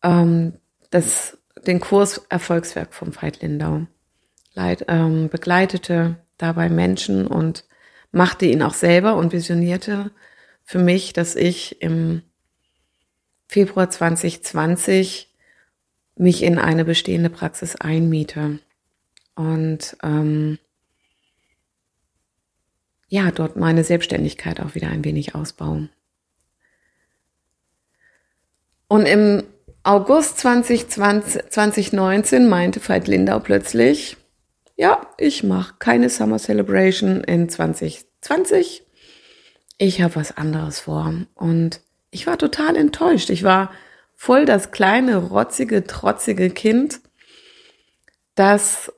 ähm, 0.04 0.54
das, 0.90 1.38
den 1.68 1.80
Kurs 1.80 2.26
Erfolgswerk 2.30 2.94
vom 2.94 3.16
Veit 3.16 3.42
Lindau. 3.42 3.86
Leit, 4.54 4.86
ähm, 4.88 5.30
begleitete 5.30 6.16
dabei 6.38 6.70
Menschen 6.70 7.28
und 7.28 7.66
machte 8.16 8.46
ihn 8.46 8.64
auch 8.64 8.74
selber 8.74 9.18
und 9.18 9.34
visionierte 9.34 10.10
für 10.64 10.80
mich, 10.80 11.12
dass 11.12 11.36
ich 11.36 11.82
im 11.82 12.22
Februar 13.48 13.90
2020 13.90 15.30
mich 16.16 16.42
in 16.42 16.58
eine 16.58 16.86
bestehende 16.86 17.30
Praxis 17.30 17.76
einmiete 17.76 18.60
und 19.36 19.98
ähm, 20.02 20.58
ja, 23.10 23.32
dort 23.32 23.58
meine 23.58 23.84
Selbstständigkeit 23.84 24.62
auch 24.62 24.76
wieder 24.76 24.88
ein 24.88 25.04
wenig 25.04 25.36
ausbauen. 25.36 25.90
Und 28.88 29.06
im 29.06 29.44
August 29.84 30.40
2020, 30.40 31.50
2019 31.50 32.48
meinte 32.48 32.80
Veit 32.88 33.08
Lindau 33.08 33.40
plötzlich, 33.40 34.16
ja, 34.76 35.08
ich 35.18 35.44
mache 35.44 35.76
keine 35.80 36.10
Summer 36.10 36.38
Celebration 36.38 37.24
in 37.24 37.50
2020. 37.50 38.84
Ich 39.78 40.02
habe 40.02 40.16
was 40.16 40.36
anderes 40.36 40.82
vor. 40.82 41.14
Und 41.34 41.82
ich 42.12 42.28
war 42.28 42.38
total 42.38 42.76
enttäuscht. 42.76 43.30
Ich 43.30 43.44
war 43.44 43.72
voll 44.16 44.46
das 44.46 44.72
kleine, 44.72 45.18
rotzige, 45.18 45.86
trotzige 45.86 46.50
Kind, 46.50 47.02
das 48.36 48.92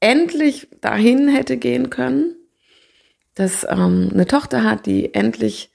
endlich 0.00 0.68
dahin 0.80 1.28
hätte 1.28 1.56
gehen 1.56 1.90
können, 1.90 2.36
das 3.34 3.64
ähm, 3.68 4.10
eine 4.12 4.26
Tochter 4.26 4.64
hat, 4.64 4.86
die 4.86 5.14
endlich 5.14 5.70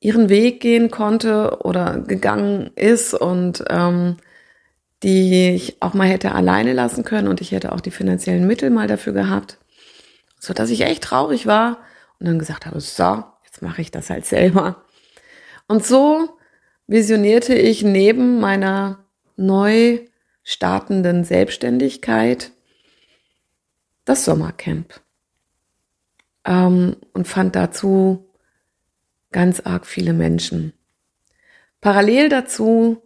ihren 0.00 0.28
Weg 0.28 0.60
gehen 0.60 0.90
konnte 0.90 1.58
oder 1.60 1.98
gegangen 1.98 2.70
ist 2.74 3.14
und 3.14 3.64
ähm, 3.68 4.16
die 5.02 5.50
ich 5.54 5.80
auch 5.80 5.94
mal 5.94 6.08
hätte 6.08 6.32
alleine 6.32 6.72
lassen 6.72 7.04
können 7.04 7.28
und 7.28 7.40
ich 7.40 7.52
hätte 7.52 7.72
auch 7.72 7.80
die 7.80 7.90
finanziellen 7.90 8.46
Mittel 8.46 8.70
mal 8.70 8.86
dafür 8.86 9.12
gehabt, 9.12 9.58
so 10.38 10.52
dass 10.52 10.70
ich 10.70 10.82
echt 10.82 11.04
traurig 11.04 11.46
war 11.46 11.78
und 12.18 12.26
dann 12.26 12.38
gesagt 12.38 12.66
habe, 12.66 12.80
so, 12.80 13.24
jetzt 13.44 13.62
mache 13.62 13.80
ich 13.80 13.90
das 13.90 14.10
halt 14.10 14.26
selber. 14.26 14.84
Und 15.68 15.86
so 15.86 16.36
visionierte 16.86 17.54
ich 17.54 17.82
neben 17.82 18.40
meiner 18.40 19.04
neu 19.36 20.00
startenden 20.42 21.24
Selbstständigkeit 21.24 22.50
das 24.04 24.24
Sommercamp 24.24 25.00
ähm, 26.44 26.96
und 27.12 27.28
fand 27.28 27.54
dazu 27.54 28.28
ganz 29.30 29.60
arg 29.60 29.86
viele 29.86 30.12
Menschen. 30.12 30.72
Parallel 31.80 32.28
dazu 32.28 33.00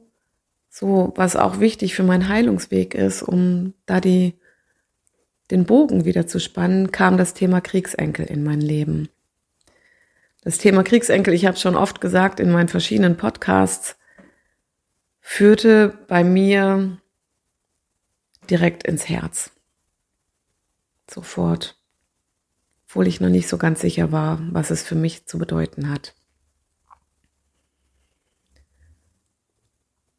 so, 0.75 1.12
was 1.14 1.37
auch 1.37 1.61
wichtig 1.61 1.95
für 1.95 2.02
meinen 2.02 2.28
Heilungsweg 2.28 2.97
ist, 2.97 3.23
um 3.23 3.75
da 3.87 4.00
die, 4.00 4.35
den 5.52 5.66
Bogen 5.66 6.04
wieder 6.04 6.26
zu 6.26 6.40
spannen, 6.40 6.90
kam 6.90 7.16
das 7.16 7.33
Thema 7.33 7.61
Kriegsenkel 7.61 8.26
in 8.26 8.43
mein 8.43 8.61
Leben. 8.61 9.09
Das 10.43 10.59
Thema 10.59 10.83
Kriegsenkel, 10.83 11.33
ich 11.33 11.47
habe 11.47 11.57
schon 11.57 11.76
oft 11.76 12.00
gesagt 12.00 12.40
in 12.40 12.50
meinen 12.50 12.66
verschiedenen 12.66 13.16
Podcasts, 13.16 13.95
führte 15.21 15.97
bei 16.09 16.25
mir 16.25 16.99
direkt 18.50 18.83
ins 18.83 19.09
Herz. 19.09 19.52
Sofort. 21.09 21.78
Obwohl 22.88 23.07
ich 23.07 23.21
noch 23.21 23.28
nicht 23.28 23.49
so 23.49 23.59
ganz 23.59 23.81
sicher 23.81 24.11
war, 24.11 24.40
was 24.50 24.71
es 24.71 24.83
für 24.83 24.97
mich 24.97 25.26
zu 25.26 25.38
bedeuten 25.38 25.88
hat. 25.88 26.16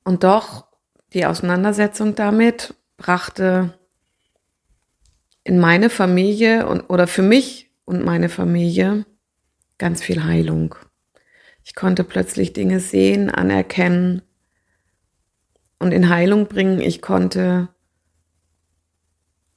Und 0.06 0.24
doch, 0.24 0.68
die 1.14 1.26
Auseinandersetzung 1.26 2.16
damit 2.16 2.76
brachte 2.96 3.78
in 5.44 5.60
meine 5.60 5.90
Familie 5.90 6.68
und, 6.68 6.82
oder 6.90 7.08
für 7.08 7.24
mich 7.24 7.72
und 7.86 8.06
meine 8.06 8.30
Familie 8.30 9.06
ganz 9.78 10.02
viel 10.02 10.24
Heilung. 10.24 10.76
Ich 11.64 11.76
konnte 11.76 12.04
plötzlich 12.04 12.54
Dinge 12.54 12.80
sehen, 12.80 13.30
anerkennen 13.30 14.22
und 15.80 15.92
in 15.92 16.10
Heilung 16.10 16.48
bringen. 16.48 16.80
Ich 16.80 17.02
konnte 17.02 17.70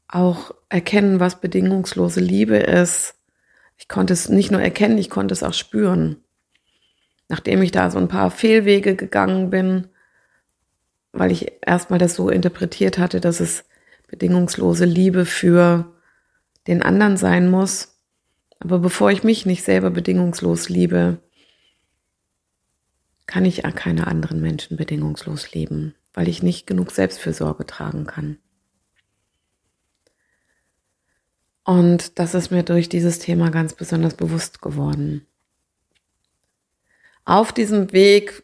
auch 0.09 0.55
erkennen, 0.71 1.21
was 1.21 1.41
bedingungslose 1.41 2.21
Liebe 2.21 2.57
ist. 2.57 3.15
Ich 3.77 3.87
konnte 3.87 4.15
es 4.15 4.31
nicht 4.31 4.51
nur 4.51 4.63
erkennen, 4.63 4.99
ich 4.99 5.11
konnte 5.11 5.35
es 5.35 5.43
auch 5.43 5.53
spüren. 5.53 6.25
Nachdem 7.29 7.61
ich 7.61 7.71
da 7.71 7.91
so 7.91 7.99
ein 7.99 8.09
paar 8.09 8.31
Fehlwege 8.31 8.97
gegangen 8.97 9.51
bin, 9.51 9.89
weil 11.13 11.33
ich 11.33 11.53
erstmal 11.67 11.99
das 11.99 12.15
so 12.15 12.29
interpretiert 12.29 12.99
hatte, 12.99 13.21
dass 13.21 13.41
es 13.41 13.65
bedingungslose 14.09 14.85
Liebe 14.85 15.25
für 15.25 15.93
den 16.67 16.83
anderen 16.83 17.17
sein 17.17 17.51
muss. 17.51 17.97
Aber 18.61 18.79
bevor 18.79 19.11
ich 19.11 19.23
mich 19.25 19.47
nicht 19.47 19.65
selber 19.65 19.91
bedingungslos 19.91 20.69
liebe, 20.69 21.19
kann 23.27 23.45
ich 23.45 23.59
ja 23.59 23.71
keine 23.71 24.07
anderen 24.07 24.41
Menschen 24.41 24.77
bedingungslos 24.77 25.53
lieben, 25.53 25.95
weil 26.15 26.29
ich 26.29 26.43
nicht 26.43 26.67
genug 26.67 26.91
Selbstfürsorge 26.91 27.67
tragen 27.67 28.07
kann. 28.07 28.39
Und 31.65 32.19
das 32.19 32.35
ist 32.35 32.51
mir 32.51 32.63
durch 32.63 32.89
dieses 32.89 33.19
Thema 33.19 33.51
ganz 33.51 33.75
besonders 33.75 34.15
bewusst 34.15 34.63
geworden. 34.63 35.27
Auf 37.27 37.53
diesem 37.53 37.93
Weg 37.93 38.43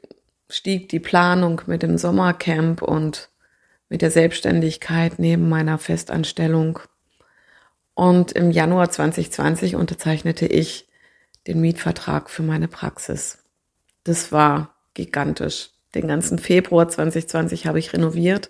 stieg 0.54 0.88
die 0.88 1.00
Planung 1.00 1.62
mit 1.66 1.82
dem 1.82 1.98
Sommercamp 1.98 2.80
und 2.82 3.28
mit 3.88 4.02
der 4.02 4.10
Selbstständigkeit 4.10 5.18
neben 5.18 5.48
meiner 5.48 5.78
Festanstellung. 5.78 6.78
Und 7.94 8.32
im 8.32 8.50
Januar 8.50 8.90
2020 8.90 9.76
unterzeichnete 9.76 10.46
ich 10.46 10.88
den 11.46 11.60
Mietvertrag 11.60 12.28
für 12.30 12.42
meine 12.42 12.66
Praxis. 12.68 13.44
Das 14.04 14.32
war 14.32 14.74
gigantisch. 14.94 15.68
Den 15.94 16.08
ganzen 16.08 16.38
Februar 16.38 16.88
2020 16.88 17.66
habe 17.66 17.78
ich 17.78 17.92
renoviert 17.92 18.48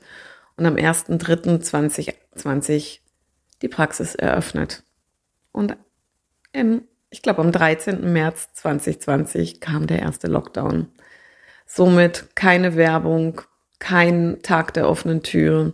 und 0.57 0.67
am 0.67 0.77
1.3.2020 0.77 3.01
die 3.63 3.69
Praxis 3.69 4.15
eröffnet. 4.15 4.85
Und 5.53 5.77
im, 6.53 6.83
ich 7.11 7.23
glaube, 7.23 7.43
am 7.43 7.51
13. 7.53 8.13
März 8.13 8.53
2020 8.55 9.61
kam 9.61 9.87
der 9.87 10.01
erste 10.01 10.27
Lockdown. 10.29 10.89
Somit 11.77 12.37
keine 12.37 12.77
Werbung, 12.77 13.41
kein 13.81 14.39
Tag 14.43 14.75
der 14.75 14.89
offenen 14.89 15.25
Tür, 15.25 15.73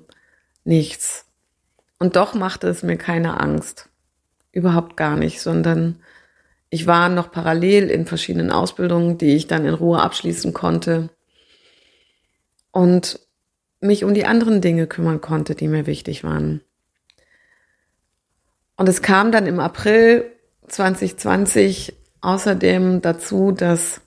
nichts. 0.64 1.26
Und 1.98 2.16
doch 2.16 2.32
machte 2.32 2.68
es 2.68 2.82
mir 2.82 2.96
keine 2.96 3.38
Angst. 3.38 3.90
Überhaupt 4.50 4.96
gar 4.96 5.16
nicht, 5.16 5.42
sondern 5.42 6.00
ich 6.70 6.86
war 6.86 7.10
noch 7.10 7.30
parallel 7.30 7.90
in 7.90 8.06
verschiedenen 8.06 8.50
Ausbildungen, 8.50 9.18
die 9.18 9.36
ich 9.36 9.46
dann 9.46 9.66
in 9.66 9.74
Ruhe 9.74 10.00
abschließen 10.00 10.54
konnte 10.54 11.10
und 12.70 13.20
mich 13.80 14.02
um 14.02 14.14
die 14.14 14.24
anderen 14.24 14.62
Dinge 14.62 14.86
kümmern 14.86 15.20
konnte, 15.20 15.54
die 15.54 15.68
mir 15.68 15.84
wichtig 15.84 16.24
waren. 16.24 16.62
Und 18.78 18.88
es 18.88 19.02
kam 19.02 19.32
dann 19.32 19.46
im 19.46 19.60
April 19.60 20.32
2020 20.66 21.92
außerdem 22.22 23.02
dazu, 23.02 23.52
dass 23.52 24.00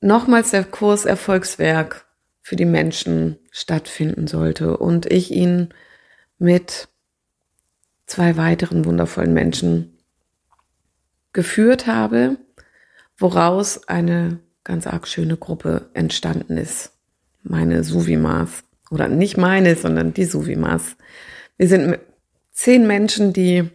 nochmals 0.00 0.50
der 0.50 0.64
Kurs 0.64 1.04
Erfolgswerk 1.04 2.06
für 2.42 2.56
die 2.56 2.64
Menschen 2.64 3.38
stattfinden 3.50 4.26
sollte 4.26 4.76
und 4.76 5.06
ich 5.06 5.30
ihn 5.30 5.68
mit 6.38 6.88
zwei 8.06 8.36
weiteren 8.36 8.84
wundervollen 8.84 9.32
Menschen 9.32 9.98
geführt 11.32 11.86
habe, 11.86 12.38
woraus 13.16 13.86
eine 13.88 14.40
ganz 14.64 14.86
arg 14.86 15.06
schöne 15.06 15.36
Gruppe 15.36 15.90
entstanden 15.94 16.56
ist. 16.56 16.92
Meine 17.42 17.84
Suvimas. 17.84 18.64
Oder 18.90 19.08
nicht 19.08 19.36
meine, 19.36 19.76
sondern 19.76 20.12
die 20.12 20.24
Suvimas. 20.24 20.96
Wir 21.56 21.68
sind 21.68 21.98
zehn 22.50 22.86
Menschen, 22.86 23.32
die 23.32 23.70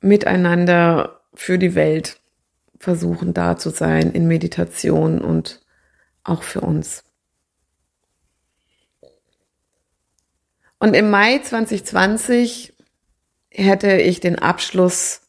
miteinander 0.00 1.22
für 1.34 1.58
die 1.58 1.74
Welt 1.74 2.20
versuchen 2.78 3.34
da 3.34 3.56
zu 3.56 3.70
sein 3.70 4.12
in 4.12 4.26
Meditation 4.26 5.20
und 5.20 5.60
auch 6.24 6.42
für 6.42 6.60
uns. 6.60 7.04
Und 10.78 10.94
im 10.94 11.10
Mai 11.10 11.38
2020 11.38 12.74
hätte 13.50 13.96
ich 13.96 14.20
den 14.20 14.38
Abschluss 14.38 15.22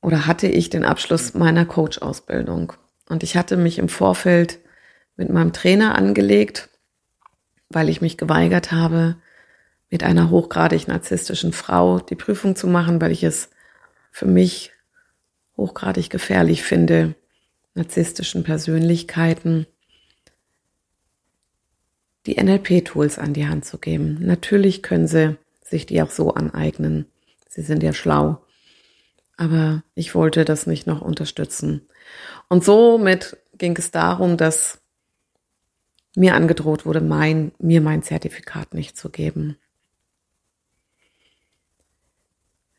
oder 0.00 0.26
hatte 0.26 0.46
ich 0.46 0.70
den 0.70 0.84
Abschluss 0.84 1.34
meiner 1.34 1.64
Coach-Ausbildung. 1.64 2.72
Und 3.08 3.22
ich 3.22 3.36
hatte 3.36 3.56
mich 3.56 3.78
im 3.78 3.88
Vorfeld 3.88 4.60
mit 5.16 5.30
meinem 5.30 5.52
Trainer 5.52 5.96
angelegt, 5.96 6.68
weil 7.68 7.88
ich 7.88 8.00
mich 8.00 8.16
geweigert 8.16 8.70
habe, 8.70 9.16
mit 9.90 10.02
einer 10.02 10.30
hochgradig 10.30 10.88
narzisstischen 10.88 11.52
Frau 11.52 11.98
die 12.00 12.16
Prüfung 12.16 12.54
zu 12.54 12.66
machen, 12.66 13.00
weil 13.00 13.12
ich 13.12 13.24
es 13.24 13.50
für 14.10 14.26
mich 14.26 14.72
hochgradig 15.56 16.10
gefährlich 16.10 16.62
finde, 16.62 17.14
narzisstischen 17.74 18.44
Persönlichkeiten 18.44 19.66
die 22.26 22.42
NLP-Tools 22.42 23.18
an 23.18 23.34
die 23.34 23.46
Hand 23.46 23.64
zu 23.64 23.78
geben. 23.78 24.18
Natürlich 24.20 24.82
können 24.82 25.06
sie 25.06 25.36
sich 25.62 25.86
die 25.86 26.02
auch 26.02 26.10
so 26.10 26.34
aneignen. 26.34 27.06
Sie 27.48 27.62
sind 27.62 27.82
ja 27.82 27.92
schlau 27.92 28.40
aber 29.36 29.82
ich 29.94 30.14
wollte 30.14 30.44
das 30.44 30.66
nicht 30.66 30.86
noch 30.86 31.02
unterstützen. 31.02 31.86
Und 32.48 32.64
somit 32.64 33.36
ging 33.58 33.76
es 33.76 33.90
darum, 33.90 34.36
dass 34.36 34.80
mir 36.14 36.34
angedroht 36.34 36.86
wurde, 36.86 37.00
mein, 37.00 37.52
mir 37.58 37.80
mein 37.80 38.02
Zertifikat 38.02 38.72
nicht 38.72 38.96
zu 38.96 39.10
geben. 39.10 39.58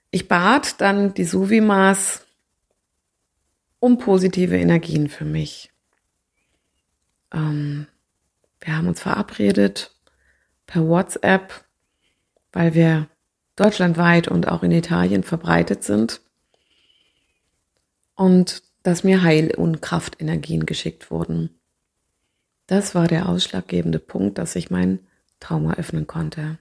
Ich 0.10 0.28
bat 0.28 0.82
dann 0.82 1.14
die 1.14 1.26
Suvimas 1.26 2.26
um 3.88 3.98
positive 3.98 4.58
Energien 4.58 5.08
für 5.08 5.24
mich. 5.24 5.72
Ähm, 7.34 7.88
wir 8.60 8.76
haben 8.76 8.90
uns 8.90 9.02
verabredet 9.02 9.96
per 10.66 10.86
WhatsApp, 10.86 11.64
weil 12.52 12.74
wir 12.74 13.08
deutschlandweit 13.56 14.28
und 14.28 14.50
auch 14.50 14.62
in 14.62 14.72
Italien 14.72 15.24
verbreitet 15.24 15.86
sind 15.86 16.20
und 18.16 18.62
dass 18.84 19.06
mir 19.06 19.24
Heil- 19.24 19.56
und 19.56 19.82
Kraftenergien 19.82 20.66
geschickt 20.66 21.10
wurden. 21.10 21.50
Das 22.68 22.94
war 22.94 23.08
der 23.08 23.30
ausschlaggebende 23.30 24.00
Punkt, 24.00 24.38
dass 24.38 24.58
ich 24.58 24.70
mein 24.70 25.00
Trauma 25.40 25.76
öffnen 25.76 26.08
konnte. 26.08 26.58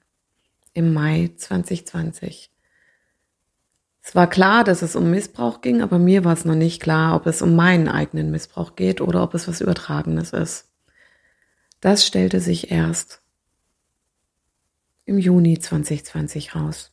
Im 0.75 0.95
Mai 0.95 1.33
2020. 1.37 2.51
Es 4.07 4.15
war 4.15 4.31
klar, 4.31 4.63
dass 4.63 4.83
es 4.83 4.95
um 4.95 5.11
Missbrauch 5.11 5.63
ging, 5.63 5.83
aber 5.83 5.99
mir 5.99 6.25
war 6.25 6.33
es 6.33 6.45
noch 6.45 6.55
nicht 6.55 6.81
klar, 6.81 7.17
ob 7.17 7.27
es 7.27 7.43
um 7.43 7.57
meinen 7.57 7.89
eigenen 7.89 8.31
Missbrauch 8.31 8.77
geht 8.77 9.01
oder 9.01 9.21
ob 9.25 9.35
es 9.35 9.49
was 9.49 9.61
Übertragenes 9.61 10.33
ist. 10.33 10.71
Das 11.81 12.07
stellte 12.07 12.39
sich 12.39 12.71
erst 12.71 13.21
im 15.07 15.19
Juni 15.19 15.59
2020 15.59 16.55
raus. 16.55 16.93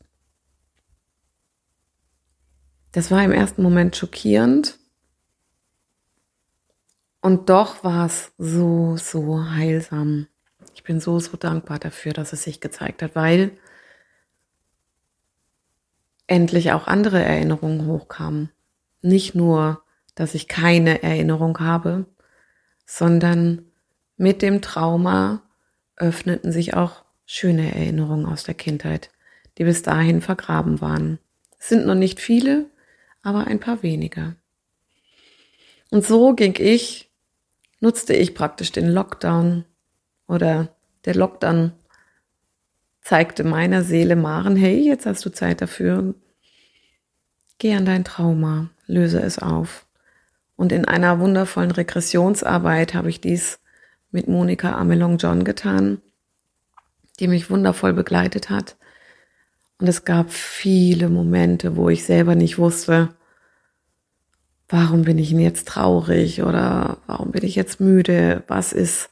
Das 2.93 3.11
war 3.11 3.23
im 3.23 3.31
ersten 3.31 3.61
Moment 3.61 3.95
schockierend. 3.95 4.79
Und 7.21 7.47
doch 7.49 7.83
war 7.83 8.07
es 8.07 8.31
so, 8.39 8.97
so 8.97 9.51
heilsam. 9.51 10.25
Ich 10.73 10.83
bin 10.83 10.99
so, 10.99 11.19
so 11.19 11.37
dankbar 11.37 11.77
dafür, 11.77 12.13
dass 12.13 12.33
es 12.33 12.41
sich 12.41 12.59
gezeigt 12.59 13.03
hat, 13.03 13.13
weil 13.13 13.55
endlich 16.33 16.71
auch 16.71 16.87
andere 16.87 17.21
Erinnerungen 17.21 17.85
hochkamen. 17.85 18.49
Nicht 19.03 19.35
nur, 19.35 19.83
dass 20.15 20.33
ich 20.33 20.47
keine 20.47 21.03
Erinnerung 21.03 21.59
habe, 21.59 22.07
sondern 22.87 23.65
mit 24.17 24.41
dem 24.41 24.63
Trauma 24.63 25.43
öffneten 25.95 26.51
sich 26.51 26.73
auch 26.73 27.03
schöne 27.27 27.75
Erinnerungen 27.75 28.25
aus 28.25 28.43
der 28.43 28.55
Kindheit, 28.55 29.11
die 29.59 29.63
bis 29.63 29.83
dahin 29.83 30.21
vergraben 30.21 30.81
waren. 30.81 31.19
Es 31.59 31.69
sind 31.69 31.85
noch 31.85 31.93
nicht 31.93 32.19
viele, 32.19 32.65
aber 33.21 33.45
ein 33.45 33.59
paar 33.59 33.83
weniger. 33.83 34.35
Und 35.91 36.03
so 36.03 36.33
ging 36.33 36.55
ich, 36.57 37.11
nutzte 37.79 38.15
ich 38.15 38.33
praktisch 38.33 38.71
den 38.71 38.87
Lockdown 38.87 39.65
oder 40.27 40.75
der 41.05 41.13
Lockdown 41.13 41.73
zeigte 43.01 43.43
meiner 43.43 43.83
Seele 43.83 44.15
Maren, 44.15 44.55
hey, 44.55 44.79
jetzt 44.79 45.05
hast 45.05 45.23
du 45.25 45.29
Zeit 45.29 45.61
dafür. 45.61 46.15
Geh 47.59 47.75
an 47.75 47.85
dein 47.85 48.03
Trauma, 48.03 48.69
löse 48.87 49.21
es 49.21 49.39
auf. 49.39 49.85
Und 50.55 50.71
in 50.71 50.85
einer 50.85 51.19
wundervollen 51.19 51.71
Regressionsarbeit 51.71 52.93
habe 52.93 53.09
ich 53.09 53.21
dies 53.21 53.59
mit 54.11 54.27
Monika 54.27 54.73
Amelong 54.73 55.17
John 55.17 55.43
getan, 55.43 56.01
die 57.19 57.27
mich 57.27 57.49
wundervoll 57.49 57.93
begleitet 57.93 58.49
hat 58.49 58.75
und 59.83 59.89
es 59.89 60.05
gab 60.05 60.31
viele 60.31 61.09
Momente, 61.09 61.75
wo 61.75 61.89
ich 61.89 62.05
selber 62.05 62.35
nicht 62.35 62.57
wusste, 62.57 63.13
warum 64.69 65.03
bin 65.03 65.17
ich 65.17 65.31
denn 65.31 65.39
jetzt 65.39 65.67
traurig 65.67 66.41
oder 66.43 66.99
warum 67.05 67.31
bin 67.31 67.43
ich 67.43 67.55
jetzt 67.55 67.81
müde? 67.81 68.43
Was 68.47 68.71
ist 68.71 69.09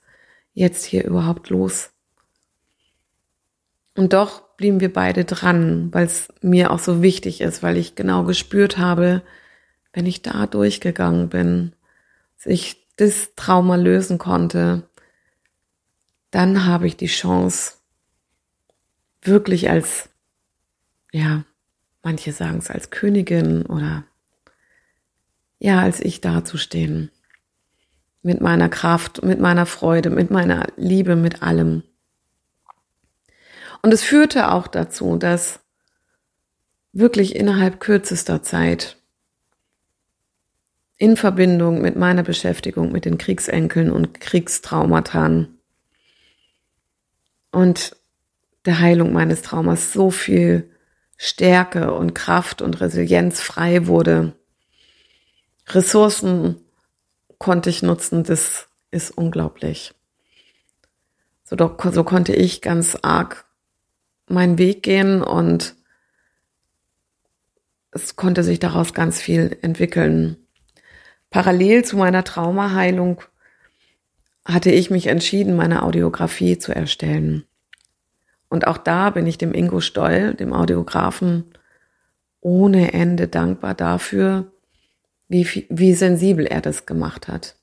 jetzt 0.53 0.85
hier 0.85 1.03
überhaupt 1.03 1.49
los? 1.49 1.91
Und 3.97 4.13
doch 4.13 4.43
blieben 4.61 4.79
wir 4.79 4.93
beide 4.93 5.25
dran, 5.25 5.91
weil 5.91 6.05
es 6.05 6.27
mir 6.41 6.69
auch 6.69 6.77
so 6.77 7.01
wichtig 7.01 7.41
ist, 7.41 7.63
weil 7.63 7.77
ich 7.77 7.95
genau 7.95 8.25
gespürt 8.25 8.77
habe, 8.77 9.23
wenn 9.91 10.05
ich 10.05 10.21
da 10.21 10.45
durchgegangen 10.45 11.29
bin, 11.29 11.73
dass 12.37 12.45
ich 12.45 12.87
das 12.95 13.33
Trauma 13.35 13.75
lösen 13.75 14.19
konnte, 14.19 14.83
dann 16.29 16.65
habe 16.65 16.85
ich 16.85 16.95
die 16.95 17.07
Chance, 17.07 17.77
wirklich 19.23 19.71
als 19.71 20.09
ja, 21.11 21.43
manche 22.03 22.31
sagen 22.31 22.59
es 22.59 22.69
als 22.69 22.91
Königin 22.91 23.65
oder 23.65 24.03
ja, 25.57 25.79
als 25.79 25.99
ich 25.99 26.21
dazustehen. 26.21 27.09
Mit 28.21 28.41
meiner 28.41 28.69
Kraft, 28.69 29.23
mit 29.23 29.39
meiner 29.39 29.65
Freude, 29.65 30.11
mit 30.11 30.29
meiner 30.29 30.67
Liebe, 30.77 31.15
mit 31.15 31.41
allem. 31.41 31.81
Und 33.81 33.93
es 33.93 34.03
führte 34.03 34.51
auch 34.51 34.67
dazu, 34.67 35.17
dass 35.17 35.59
wirklich 36.93 37.35
innerhalb 37.35 37.79
kürzester 37.79 38.43
Zeit 38.43 38.97
in 40.97 41.17
Verbindung 41.17 41.81
mit 41.81 41.95
meiner 41.95 42.21
Beschäftigung 42.21 42.91
mit 42.91 43.05
den 43.05 43.17
Kriegsenkeln 43.17 43.91
und 43.91 44.21
Kriegstraumata 44.21 45.47
und 47.51 47.95
der 48.65 48.79
Heilung 48.79 49.11
meines 49.11 49.41
Traumas 49.41 49.93
so 49.93 50.11
viel 50.11 50.69
Stärke 51.17 51.93
und 51.93 52.13
Kraft 52.13 52.61
und 52.61 52.81
Resilienz 52.81 53.41
frei 53.41 53.87
wurde. 53.87 54.35
Ressourcen 55.67 56.57
konnte 57.39 57.69
ich 57.69 57.81
nutzen, 57.81 58.23
das 58.23 58.67
ist 58.91 59.11
unglaublich. 59.11 59.95
So, 61.43 61.55
so 61.57 62.03
konnte 62.03 62.35
ich 62.35 62.61
ganz 62.61 62.97
arg 63.01 63.45
meinen 64.31 64.57
Weg 64.57 64.83
gehen 64.83 65.21
und 65.21 65.75
es 67.91 68.15
konnte 68.15 68.43
sich 68.43 68.59
daraus 68.59 68.93
ganz 68.93 69.21
viel 69.21 69.57
entwickeln. 69.61 70.37
Parallel 71.29 71.83
zu 71.85 71.97
meiner 71.97 72.23
Traumaheilung 72.23 73.21
hatte 74.45 74.71
ich 74.71 74.89
mich 74.89 75.07
entschieden, 75.07 75.55
meine 75.55 75.83
Audiografie 75.83 76.57
zu 76.57 76.73
erstellen. 76.73 77.45
Und 78.49 78.67
auch 78.67 78.77
da 78.77 79.11
bin 79.11 79.27
ich 79.27 79.37
dem 79.37 79.53
Ingo 79.53 79.79
Stoll, 79.79 80.33
dem 80.33 80.51
Audiografen, 80.51 81.45
ohne 82.41 82.93
Ende 82.93 83.27
dankbar 83.27 83.75
dafür, 83.75 84.51
wie, 85.29 85.65
wie 85.69 85.93
sensibel 85.93 86.45
er 86.45 86.59
das 86.59 86.85
gemacht 86.85 87.27
hat. 87.27 87.55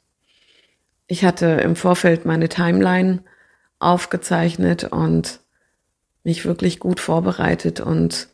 Ich 1.07 1.25
hatte 1.25 1.47
im 1.47 1.77
Vorfeld 1.77 2.25
meine 2.25 2.49
Timeline 2.49 3.23
aufgezeichnet 3.79 4.85
und 4.85 5.41
mich 6.29 6.45
wirklich 6.45 6.79
gut 6.79 7.01
vorbereitet 7.01 7.81
und 7.81 8.29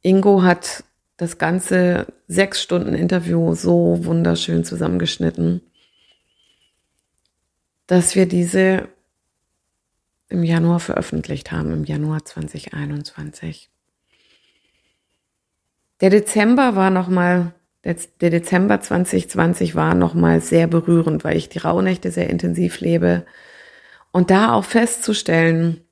Ingo 0.00 0.42
hat 0.42 0.84
das 1.18 1.36
ganze 1.36 2.06
sechs 2.28 2.62
Stunden 2.62 2.94
Interview 2.94 3.54
so 3.54 4.06
wunderschön 4.06 4.64
zusammengeschnitten, 4.64 5.60
dass 7.86 8.14
wir 8.14 8.24
diese 8.24 8.88
im 10.30 10.44
Januar 10.44 10.80
veröffentlicht 10.80 11.52
haben, 11.52 11.72
im 11.72 11.84
Januar 11.84 12.24
2021. 12.24 13.68
Der 16.00 16.08
Dezember 16.08 16.74
war 16.74 16.88
nochmal, 16.88 17.52
der, 17.84 17.96
der 18.22 18.30
Dezember 18.30 18.80
2020 18.80 19.74
war 19.74 19.94
nochmal 19.94 20.40
sehr 20.40 20.68
berührend, 20.68 21.22
weil 21.22 21.36
ich 21.36 21.50
die 21.50 21.58
Rauhnächte 21.58 22.10
sehr 22.10 22.30
intensiv 22.30 22.80
lebe. 22.80 23.26
Und 24.10 24.30
da 24.30 24.54
auch 24.54 24.64
festzustellen 24.64 25.83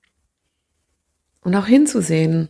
und 1.43 1.55
auch 1.55 1.67
hinzusehen, 1.67 2.49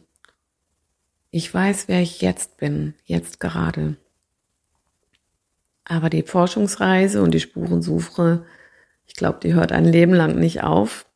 ich 1.30 1.52
weiß, 1.52 1.88
wer 1.88 2.00
ich 2.00 2.20
jetzt 2.20 2.58
bin, 2.58 2.94
jetzt 3.04 3.40
gerade. 3.40 3.96
Aber 5.84 6.10
die 6.10 6.22
Forschungsreise 6.22 7.22
und 7.22 7.32
die 7.32 7.40
Spurensuche, 7.40 8.44
ich 9.06 9.14
glaube, 9.14 9.40
die 9.42 9.54
hört 9.54 9.72
ein 9.72 9.86
Leben 9.86 10.12
lang 10.12 10.38
nicht 10.38 10.62
auf. 10.62 11.06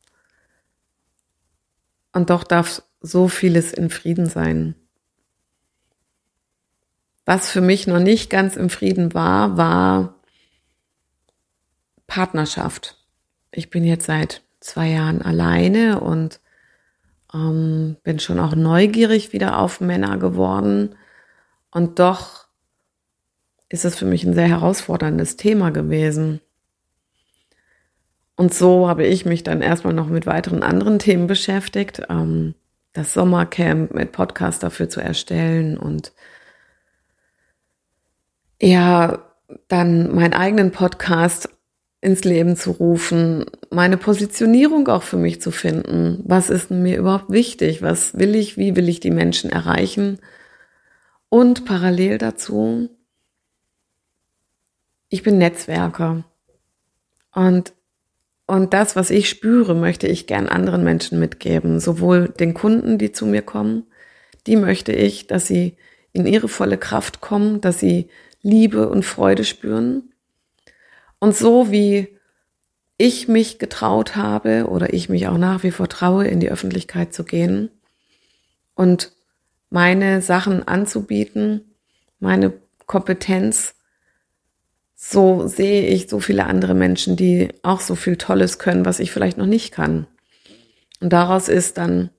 Und 2.13 2.31
doch 2.31 2.43
darf 2.43 2.81
so 2.99 3.27
vieles 3.27 3.73
in 3.73 3.89
Frieden 3.89 4.25
sein. 4.25 4.75
Was 7.25 7.51
für 7.51 7.61
mich 7.61 7.85
noch 7.87 7.99
nicht 7.99 8.29
ganz 8.29 8.55
im 8.55 8.69
Frieden 8.69 9.13
war, 9.13 9.57
war 9.57 10.15
Partnerschaft. 12.07 12.97
Ich 13.51 13.69
bin 13.69 13.83
jetzt 13.83 14.05
seit 14.05 14.41
zwei 14.61 14.89
Jahren 14.89 15.21
alleine 15.21 15.99
und 15.99 16.39
ähm, 17.33 17.97
bin 18.03 18.19
schon 18.19 18.39
auch 18.39 18.55
neugierig 18.55 19.33
wieder 19.33 19.59
auf 19.59 19.81
Männer 19.81 20.17
geworden. 20.17 20.95
Und 21.71 21.99
doch 21.99 22.47
ist 23.69 23.85
es 23.85 23.97
für 23.97 24.05
mich 24.05 24.23
ein 24.23 24.33
sehr 24.33 24.47
herausforderndes 24.47 25.35
Thema 25.35 25.71
gewesen. 25.71 26.41
Und 28.35 28.53
so 28.53 28.87
habe 28.87 29.05
ich 29.05 29.25
mich 29.25 29.43
dann 29.43 29.61
erstmal 29.61 29.93
noch 29.93 30.07
mit 30.07 30.25
weiteren 30.25 30.63
anderen 30.63 30.99
Themen 30.99 31.27
beschäftigt. 31.27 32.03
Ähm, 32.09 32.53
das 32.93 33.13
Sommercamp 33.13 33.93
mit 33.93 34.11
Podcast 34.11 34.63
dafür 34.63 34.89
zu 34.89 35.01
erstellen 35.01 35.77
und 35.77 36.13
ja, 38.59 39.19
dann 39.67 40.15
meinen 40.15 40.33
eigenen 40.33 40.71
Podcast 40.71 41.49
ins 41.99 42.23
Leben 42.23 42.55
zu 42.55 42.71
rufen, 42.71 43.45
meine 43.71 43.97
Positionierung 43.97 44.87
auch 44.87 45.03
für 45.03 45.17
mich 45.17 45.41
zu 45.41 45.51
finden. 45.51 46.23
Was 46.25 46.49
ist 46.49 46.69
mir 46.69 46.97
überhaupt 46.97 47.31
wichtig? 47.31 47.81
Was 47.81 48.17
will 48.17 48.35
ich? 48.35 48.57
Wie 48.57 48.75
will 48.75 48.87
ich 48.87 48.99
die 48.99 49.11
Menschen 49.11 49.49
erreichen? 49.49 50.19
Und 51.29 51.65
parallel 51.65 52.19
dazu, 52.19 52.89
ich 55.09 55.23
bin 55.23 55.37
Netzwerker. 55.37 56.23
Und, 57.33 57.73
und 58.45 58.73
das, 58.73 58.95
was 58.95 59.09
ich 59.09 59.29
spüre, 59.29 59.73
möchte 59.73 60.07
ich 60.07 60.27
gern 60.27 60.47
anderen 60.47 60.83
Menschen 60.83 61.19
mitgeben. 61.19 61.79
Sowohl 61.79 62.29
den 62.29 62.53
Kunden, 62.53 62.97
die 62.97 63.11
zu 63.11 63.25
mir 63.25 63.41
kommen, 63.41 63.87
die 64.45 64.55
möchte 64.55 64.93
ich, 64.93 65.27
dass 65.27 65.47
sie 65.47 65.75
in 66.13 66.25
ihre 66.25 66.47
volle 66.47 66.77
Kraft 66.77 67.21
kommen, 67.21 67.59
dass 67.59 67.79
sie 67.79 68.09
Liebe 68.41 68.87
und 68.87 69.03
Freude 69.03 69.43
spüren 69.43 70.06
und 71.19 71.35
so 71.35 71.71
wie 71.71 72.07
ich 72.97 73.27
mich 73.27 73.59
getraut 73.59 74.15
habe 74.15 74.67
oder 74.67 74.93
ich 74.93 75.09
mich 75.09 75.27
auch 75.27 75.37
nach 75.37 75.63
wie 75.63 75.71
vor 75.71 75.87
traue, 75.87 76.27
in 76.27 76.39
die 76.39 76.49
Öffentlichkeit 76.49 77.13
zu 77.13 77.23
gehen 77.23 77.69
und 78.75 79.11
meine 79.69 80.21
Sachen 80.21 80.67
anzubieten, 80.67 81.61
meine 82.19 82.53
Kompetenz, 82.85 83.75
so 84.95 85.47
sehe 85.47 85.87
ich 85.87 86.09
so 86.09 86.19
viele 86.19 86.45
andere 86.45 86.73
Menschen, 86.73 87.15
die 87.15 87.49
auch 87.61 87.81
so 87.81 87.95
viel 87.95 88.17
Tolles 88.17 88.57
können, 88.57 88.85
was 88.85 88.99
ich 88.99 89.11
vielleicht 89.11 89.37
noch 89.37 89.45
nicht 89.45 89.71
kann. 89.71 90.07
Und 90.99 91.13
daraus 91.13 91.49
ist 91.49 91.77
dann 91.77 92.09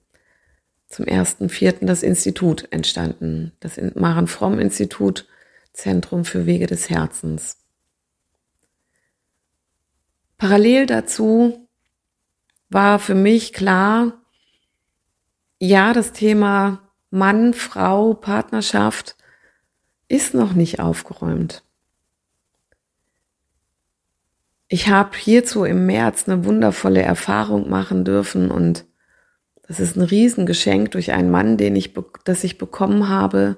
zum 0.86 1.06
ersten 1.06 1.48
Vierten 1.48 1.86
das 1.86 2.02
Institut 2.02 2.68
entstanden, 2.70 3.52
das 3.60 3.80
Maren 3.94 4.28
Fromm 4.28 4.58
Institut, 4.58 5.26
Zentrum 5.72 6.24
für 6.24 6.46
Wege 6.46 6.66
des 6.66 6.88
Herzens. 6.88 7.56
Parallel 10.38 10.86
dazu 10.86 11.68
war 12.70 13.00
für 13.00 13.16
mich 13.16 13.52
klar, 13.52 14.12
ja, 15.58 15.92
das 15.92 16.12
Thema 16.12 16.88
Mann, 17.10 17.54
Frau, 17.54 18.14
Partnerschaft 18.14 19.16
ist 20.06 20.34
noch 20.34 20.52
nicht 20.52 20.78
aufgeräumt. 20.78 21.64
Ich 24.68 24.88
habe 24.88 25.16
hierzu 25.16 25.64
im 25.64 25.86
März 25.86 26.28
eine 26.28 26.44
wundervolle 26.44 27.02
Erfahrung 27.02 27.68
machen 27.68 28.04
dürfen 28.04 28.50
und 28.50 28.84
das 29.66 29.80
ist 29.80 29.96
ein 29.96 30.02
Riesengeschenk 30.02 30.92
durch 30.92 31.12
einen 31.12 31.30
Mann, 31.30 31.56
den 31.56 31.74
ich, 31.74 31.94
das 32.24 32.44
ich 32.44 32.58
bekommen 32.58 33.08
habe, 33.08 33.56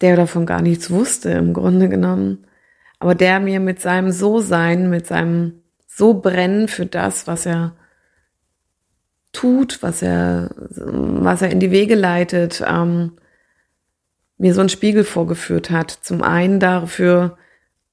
der 0.00 0.16
davon 0.16 0.44
gar 0.44 0.62
nichts 0.62 0.90
wusste 0.90 1.30
im 1.30 1.52
Grunde 1.52 1.88
genommen 1.88 2.46
aber 3.00 3.14
der 3.14 3.40
mir 3.40 3.58
mit 3.58 3.80
seinem 3.80 4.12
So-Sein, 4.12 4.90
mit 4.90 5.06
seinem 5.06 5.62
So-Brennen 5.88 6.68
für 6.68 6.86
das, 6.86 7.26
was 7.26 7.46
er 7.46 7.74
tut, 9.32 9.82
was 9.82 10.02
er, 10.02 10.50
was 10.56 11.42
er 11.42 11.50
in 11.50 11.60
die 11.60 11.70
Wege 11.70 11.94
leitet, 11.94 12.62
ähm, 12.66 13.12
mir 14.36 14.54
so 14.54 14.60
einen 14.60 14.68
Spiegel 14.68 15.04
vorgeführt 15.04 15.70
hat. 15.70 15.90
Zum 15.90 16.22
einen 16.22 16.60
dafür, 16.60 17.38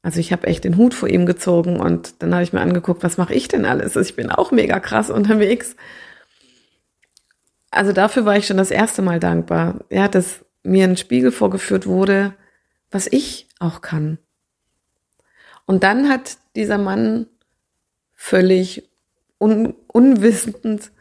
also 0.02 0.20
ich 0.20 0.32
habe 0.32 0.48
echt 0.48 0.66
den 0.66 0.78
Hut 0.78 0.94
vor 0.94 1.10
ihm 1.10 1.26
gezogen 1.26 1.80
und 1.80 2.22
dann 2.22 2.34
habe 2.34 2.44
ich 2.44 2.54
mir 2.54 2.62
angeguckt, 2.62 3.04
was 3.04 3.18
mache 3.18 3.34
ich 3.34 3.48
denn 3.48 3.66
alles? 3.66 3.96
Ich 3.96 4.16
bin 4.16 4.30
auch 4.30 4.52
mega 4.52 4.80
krass 4.80 5.10
unterwegs. 5.10 5.76
Also 7.72 7.94
dafür 7.94 8.26
war 8.26 8.36
ich 8.38 8.48
schon 8.48 8.58
das 8.58 8.72
erste 8.72 9.02
Mal 9.02 9.20
dankbar. 9.20 9.86
Ja, 9.90 10.08
dass 10.08 10.46
mir 10.64 10.86
ein 10.86 10.98
Spiegel 10.98 11.32
vorgeführt 11.32 11.88
wurde, 11.88 12.34
was 12.92 13.08
ich 13.08 13.48
auch 13.60 13.82
kann. 13.82 14.18
Und 15.68 15.84
dann 15.84 16.10
hat 16.10 16.38
dieser 16.56 16.78
Mann 16.80 17.28
völlig 18.14 18.90
un 19.38 19.76
unwissend 19.88 20.92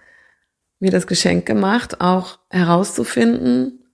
mir 0.81 0.91
das 0.91 1.07
Geschenk 1.07 1.47
gemacht, 1.47 2.01
auch 2.01 2.39
herauszufinden, 2.51 3.85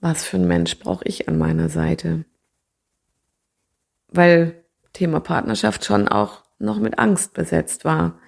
was 0.00 0.24
für 0.24 0.38
ein 0.38 0.48
Mensch 0.48 0.78
brauche 0.78 1.04
ich 1.04 1.28
an 1.28 1.38
meiner 1.38 1.68
Seite. 1.68 2.24
Weil 4.08 4.64
Thema 4.92 5.20
Partnerschaft 5.20 5.84
schon 5.84 6.08
auch 6.08 6.42
noch 6.58 6.80
mit 6.80 6.98
Angst 6.98 7.34
besetzt 7.34 7.84
war. 7.84 8.18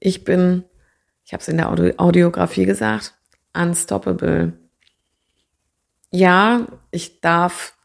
Ich 0.00 0.24
bin, 0.24 0.64
ich 1.24 1.32
habe 1.32 1.40
es 1.40 1.48
in 1.48 1.56
der 1.56 1.70
Audio 1.70 1.94
Audiografie 1.96 2.66
gesagt, 2.66 3.14
unstoppable. 3.54 4.52
Ja, 6.10 6.66
ich 6.90 7.20
darf 7.20 7.76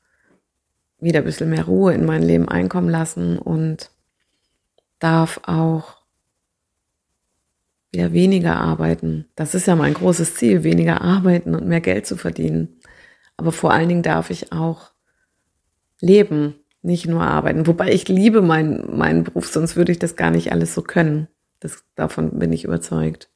wieder 1.06 1.20
ein 1.20 1.26
bisschen 1.26 1.50
mehr 1.50 1.66
Ruhe 1.66 1.94
in 1.94 2.06
mein 2.06 2.24
Leben 2.24 2.50
einkommen 2.50 2.90
lassen 2.90 3.38
und 3.38 3.92
darf 5.00 5.40
auch 5.44 5.98
wieder 7.92 8.12
weniger 8.12 8.58
arbeiten. 8.58 9.26
Das 9.36 9.56
ist 9.56 9.68
ja 9.68 9.76
mein 9.76 9.94
großes 9.94 10.36
Ziel, 10.36 10.64
weniger 10.64 11.02
arbeiten 11.02 11.56
und 11.56 11.68
mehr 11.68 11.80
Geld 11.80 12.06
zu 12.06 12.18
verdienen. 12.18 12.80
Aber 13.38 13.52
vor 13.52 13.72
allen 13.72 13.88
Dingen 13.88 14.04
darf 14.04 14.30
ich 14.30 14.52
auch 14.52 14.92
leben 16.02 16.56
nicht 16.82 17.08
nur 17.08 17.22
arbeiten. 17.22 17.68
Wobei 17.68 17.92
ich 17.92 18.08
liebe 18.08 18.42
meinen, 18.42 18.98
meinen 18.98 19.24
Beruf, 19.24 19.48
sonst 19.48 19.76
würde 19.76 19.92
ich 19.92 20.00
das 20.00 20.16
gar 20.16 20.32
nicht 20.32 20.52
alles 20.52 20.74
so 20.74 20.82
können. 20.82 21.28
Das, 21.60 21.84
davon 21.96 22.38
bin 22.40 22.52
ich 22.52 22.64
überzeugt. 22.64 23.30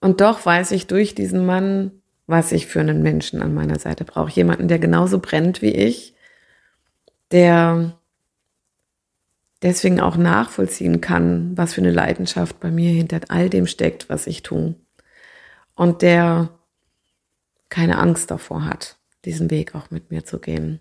Und 0.00 0.20
doch 0.20 0.44
weiß 0.44 0.72
ich 0.72 0.86
durch 0.86 1.14
diesen 1.14 1.44
Mann, 1.44 1.99
was 2.30 2.52
ich 2.52 2.66
für 2.66 2.80
einen 2.80 3.02
Menschen 3.02 3.42
an 3.42 3.54
meiner 3.54 3.78
Seite 3.78 4.04
brauche. 4.04 4.30
Jemanden, 4.30 4.68
der 4.68 4.78
genauso 4.78 5.18
brennt 5.18 5.62
wie 5.62 5.72
ich, 5.72 6.14
der 7.30 7.98
deswegen 9.62 10.00
auch 10.00 10.16
nachvollziehen 10.16 11.00
kann, 11.00 11.56
was 11.56 11.74
für 11.74 11.80
eine 11.80 11.90
Leidenschaft 11.90 12.60
bei 12.60 12.70
mir 12.70 12.90
hinter 12.90 13.20
all 13.28 13.50
dem 13.50 13.66
steckt, 13.66 14.08
was 14.08 14.26
ich 14.26 14.42
tue. 14.42 14.74
Und 15.74 16.02
der 16.02 16.50
keine 17.68 17.98
Angst 17.98 18.30
davor 18.30 18.64
hat, 18.64 18.96
diesen 19.24 19.50
Weg 19.50 19.74
auch 19.74 19.90
mit 19.90 20.10
mir 20.10 20.24
zu 20.24 20.38
gehen. 20.38 20.80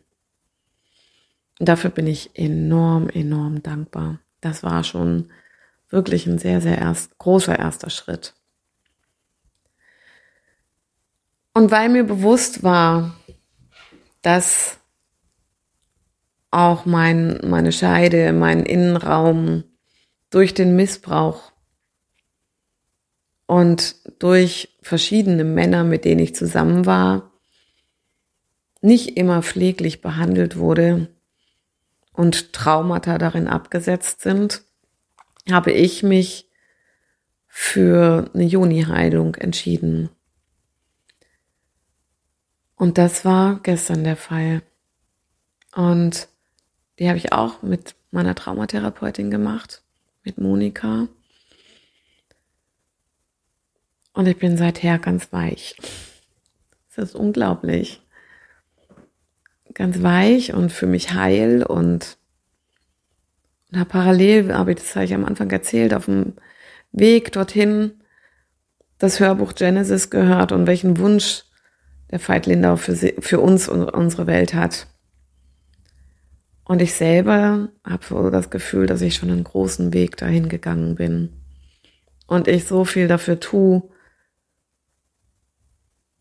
Und 1.59 1.69
dafür 1.69 1.89
bin 1.89 2.07
ich 2.07 2.31
enorm, 2.35 3.09
enorm 3.09 3.61
dankbar. 3.61 4.19
Das 4.41 4.63
war 4.63 4.83
schon 4.83 5.29
wirklich 5.89 6.25
ein 6.25 6.39
sehr, 6.39 6.61
sehr 6.61 6.77
erst, 6.77 7.17
großer 7.17 7.57
erster 7.57 7.89
Schritt. 7.89 8.33
Und 11.53 11.71
weil 11.71 11.89
mir 11.89 12.03
bewusst 12.03 12.63
war, 12.63 13.15
dass 14.21 14.79
auch 16.51 16.85
mein, 16.85 17.39
meine 17.43 17.71
Scheide, 17.71 18.33
mein 18.33 18.65
Innenraum 18.65 19.63
durch 20.29 20.53
den 20.53 20.75
Missbrauch 20.75 21.51
und 23.45 23.95
durch 24.19 24.77
verschiedene 24.81 25.43
Männer, 25.43 25.83
mit 25.83 26.05
denen 26.05 26.21
ich 26.21 26.35
zusammen 26.35 26.85
war, 26.85 27.31
nicht 28.81 29.17
immer 29.17 29.41
pfleglich 29.41 30.01
behandelt 30.01 30.57
wurde 30.57 31.09
und 32.13 32.53
Traumata 32.53 33.17
darin 33.17 33.47
abgesetzt 33.47 34.21
sind, 34.21 34.63
habe 35.49 35.71
ich 35.71 36.03
mich 36.03 36.49
für 37.47 38.29
eine 38.33 38.43
Juni-Heilung 38.43 39.35
entschieden. 39.35 40.09
Und 42.79 42.97
das 42.97 43.25
war 43.25 43.59
gestern 43.61 44.05
der 44.05 44.15
Fall. 44.15 44.61
Und 45.75 46.29
die 46.97 47.09
habe 47.09 47.17
ich 47.17 47.33
auch 47.33 47.61
mit 47.61 47.93
meiner 48.09 48.35
Traumatherapeutin 48.35 49.29
gemacht, 49.29 49.83
mit 50.23 50.37
Monika. 50.37 51.09
Und 54.13 54.27
ich 54.27 54.37
bin 54.37 54.55
seither 54.55 54.97
ganz 54.97 55.33
weich. 55.33 55.75
Das 56.95 57.09
ist 57.09 57.15
unglaublich. 57.15 58.01
Ganz 59.73 60.01
weich 60.01 60.53
und 60.53 60.71
für 60.71 60.87
mich 60.87 61.13
heil 61.13 61.63
und, 61.63 62.17
und 63.71 63.77
habe 63.77 63.89
parallel, 63.89 64.53
aber 64.53 64.73
das 64.73 64.95
habe 64.95 65.03
ich 65.03 65.13
am 65.13 65.25
Anfang 65.25 65.51
erzählt, 65.51 65.93
auf 65.93 66.05
dem 66.05 66.35
Weg 66.93 67.33
dorthin 67.33 67.99
das 68.99 69.19
Hörbuch 69.19 69.53
Genesis 69.55 70.09
gehört 70.09 70.53
und 70.53 70.65
welchen 70.65 70.97
Wunsch 70.97 71.43
der 72.11 72.19
Veit 72.19 72.45
Lindau 72.45 72.75
für, 72.75 72.95
für 72.95 73.39
uns 73.39 73.67
und 73.67 73.83
unsere 73.83 74.27
Welt 74.27 74.53
hat. 74.53 74.87
Und 76.63 76.81
ich 76.81 76.93
selber 76.93 77.69
habe 77.83 78.05
so 78.05 78.29
das 78.29 78.49
Gefühl, 78.49 78.85
dass 78.85 79.01
ich 79.01 79.15
schon 79.15 79.31
einen 79.31 79.43
großen 79.43 79.93
Weg 79.93 80.17
dahin 80.17 80.49
gegangen 80.49 80.95
bin. 80.95 81.33
Und 82.27 82.47
ich 82.47 82.65
so 82.65 82.85
viel 82.85 83.07
dafür 83.07 83.39
tue, 83.39 83.89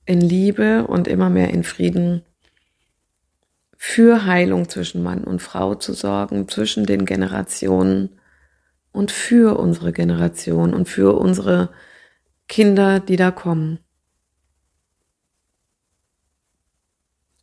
in 0.07 0.23
Liebe 0.23 0.87
und 0.87 1.07
immer 1.07 1.29
mehr 1.29 1.51
in 1.51 1.65
Frieden 1.65 2.23
für 3.77 4.25
Heilung 4.25 4.69
zwischen 4.69 5.03
Mann 5.03 5.23
und 5.23 5.43
Frau 5.43 5.75
zu 5.75 5.93
sorgen, 5.93 6.49
zwischen 6.49 6.87
den 6.87 7.05
Generationen 7.05 8.19
und 8.91 9.13
für 9.13 9.59
unsere 9.59 9.93
Generation 9.93 10.73
und 10.73 10.89
für 10.89 11.17
unsere 11.19 11.69
Kinder, 12.49 13.01
die 13.01 13.17
da 13.17 13.31
kommen. 13.31 13.81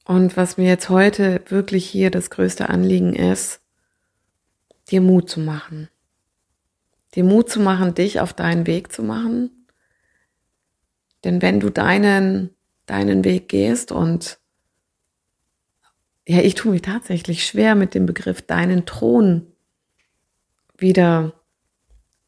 Und 0.05 0.37
was 0.37 0.57
mir 0.57 0.67
jetzt 0.67 0.89
heute 0.89 1.43
wirklich 1.47 1.85
hier 1.85 2.11
das 2.11 2.29
größte 2.29 2.69
Anliegen 2.69 3.15
ist, 3.15 3.59
dir 4.89 5.01
Mut 5.01 5.29
zu 5.29 5.39
machen. 5.39 5.89
Dir 7.15 7.23
Mut 7.23 7.49
zu 7.49 7.59
machen, 7.59 7.95
dich 7.95 8.19
auf 8.19 8.33
deinen 8.33 8.67
Weg 8.67 8.91
zu 8.91 9.01
machen. 9.01 9.67
Denn 11.23 11.41
wenn 11.41 11.59
du 11.59 11.71
deinen, 11.71 12.51
deinen 12.85 13.23
Weg 13.23 13.49
gehst 13.49 13.91
und 13.91 14.37
ja, 16.27 16.39
ich 16.39 16.53
tue 16.53 16.71
mich 16.71 16.83
tatsächlich 16.83 17.45
schwer 17.45 17.73
mit 17.75 17.95
dem 17.95 18.05
Begriff 18.05 18.43
deinen 18.43 18.85
Thron 18.85 19.47
wieder 20.77 21.33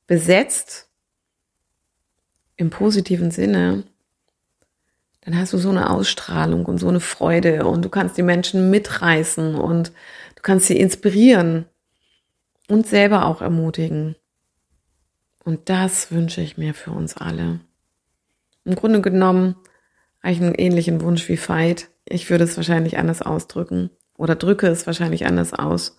besetzt 0.08 0.90
im 2.56 2.70
positiven 2.72 3.30
Sinne, 3.30 3.84
dann 5.28 5.38
hast 5.38 5.52
du 5.52 5.58
so 5.58 5.70
eine 5.70 5.90
Ausstrahlung 5.90 6.66
und 6.66 6.78
so 6.78 6.88
eine 6.88 7.02
Freude 7.02 7.66
und 7.66 7.84
du 7.84 7.90
kannst 7.90 8.18
die 8.18 8.24
Menschen 8.24 8.70
mitreißen 8.70 9.56
und 9.56 9.90
du 10.36 10.42
kannst 10.42 10.68
sie 10.68 10.80
inspirieren 10.80 11.66
und 12.70 12.88
selber 12.88 13.26
auch 13.26 13.42
ermutigen. 13.42 14.16
Und 15.44 15.68
das 15.68 16.14
wünsche 16.14 16.40
ich 16.40 16.58
mir 16.58 16.74
für 16.74 16.92
uns 16.92 17.18
alle. 17.18 17.60
Im 18.64 18.76
Grunde 18.76 19.02
genommen 19.02 19.58
habe 20.24 20.32
ich 20.32 20.42
einen 20.42 20.56
ähnlichen 20.56 21.02
Wunsch 21.02 21.28
wie 21.28 21.38
Veit. 21.38 21.90
Ich 22.06 22.30
würde 22.30 22.46
es 22.46 22.56
wahrscheinlich 22.56 22.98
anders 22.98 23.22
ausdrücken 23.22 23.90
oder 24.16 24.36
drücke 24.36 24.68
es 24.68 24.88
wahrscheinlich 24.88 25.26
anders 25.26 25.54
aus. 25.54 25.98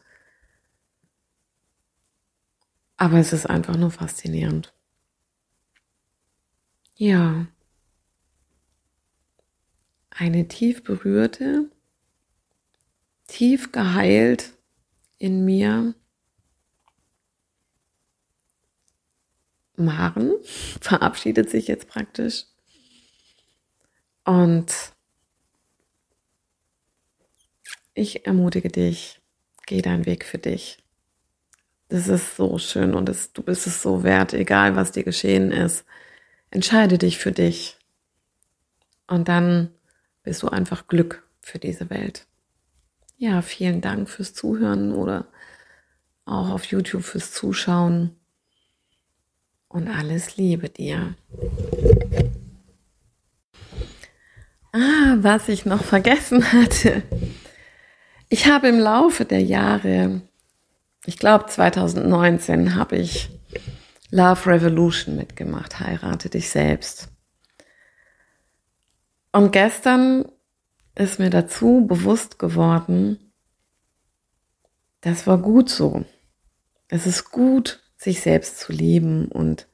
Aber 2.96 3.18
es 3.18 3.34
ist 3.34 3.44
einfach 3.44 3.76
nur 3.76 3.90
faszinierend. 3.90 4.72
Ja 6.94 7.46
eine 10.18 10.48
tief 10.48 10.82
berührte, 10.82 11.70
tief 13.28 13.70
geheilt 13.70 14.52
in 15.18 15.44
mir 15.44 15.94
Maren 19.76 20.32
verabschiedet 20.80 21.48
sich 21.48 21.68
jetzt 21.68 21.86
praktisch 21.86 22.46
und 24.24 24.74
ich 27.94 28.26
ermutige 28.26 28.70
dich, 28.70 29.20
geh 29.66 29.82
deinen 29.82 30.04
Weg 30.04 30.24
für 30.24 30.38
dich. 30.38 30.78
Das 31.88 32.08
ist 32.08 32.36
so 32.36 32.58
schön 32.58 32.94
und 32.94 33.08
das, 33.08 33.32
du 33.32 33.42
bist 33.42 33.68
es 33.68 33.80
so 33.80 34.02
wert, 34.02 34.34
egal 34.34 34.74
was 34.74 34.92
dir 34.92 35.04
geschehen 35.04 35.52
ist. 35.52 35.84
Entscheide 36.50 36.98
dich 36.98 37.18
für 37.18 37.32
dich. 37.32 37.78
Und 39.06 39.28
dann 39.28 39.70
bist 40.28 40.42
du 40.42 40.48
einfach 40.48 40.88
Glück 40.88 41.26
für 41.40 41.58
diese 41.58 41.88
Welt. 41.88 42.26
Ja, 43.16 43.40
vielen 43.40 43.80
Dank 43.80 44.10
fürs 44.10 44.34
Zuhören 44.34 44.92
oder 44.92 45.26
auch 46.26 46.50
auf 46.50 46.66
YouTube 46.66 47.02
fürs 47.02 47.32
Zuschauen. 47.32 48.14
Und 49.68 49.88
alles 49.88 50.36
Liebe 50.36 50.68
dir. 50.68 51.14
Ah, 54.72 55.16
was 55.16 55.48
ich 55.48 55.64
noch 55.64 55.82
vergessen 55.82 56.52
hatte. 56.52 57.04
Ich 58.28 58.48
habe 58.48 58.68
im 58.68 58.78
Laufe 58.78 59.24
der 59.24 59.42
Jahre, 59.42 60.20
ich 61.06 61.16
glaube 61.16 61.46
2019, 61.46 62.74
habe 62.74 62.96
ich 62.96 63.30
Love 64.10 64.44
Revolution 64.44 65.16
mitgemacht, 65.16 65.80
heirate 65.80 66.28
dich 66.28 66.50
selbst. 66.50 67.08
Und 69.32 69.52
gestern 69.52 70.24
ist 70.94 71.18
mir 71.18 71.30
dazu 71.30 71.86
bewusst 71.86 72.38
geworden, 72.38 73.32
das 75.00 75.26
war 75.26 75.38
gut 75.38 75.70
so. 75.70 76.04
Es 76.88 77.06
ist 77.06 77.30
gut, 77.30 77.80
sich 77.96 78.20
selbst 78.20 78.58
zu 78.58 78.72
lieben 78.72 79.26
und 79.26 79.66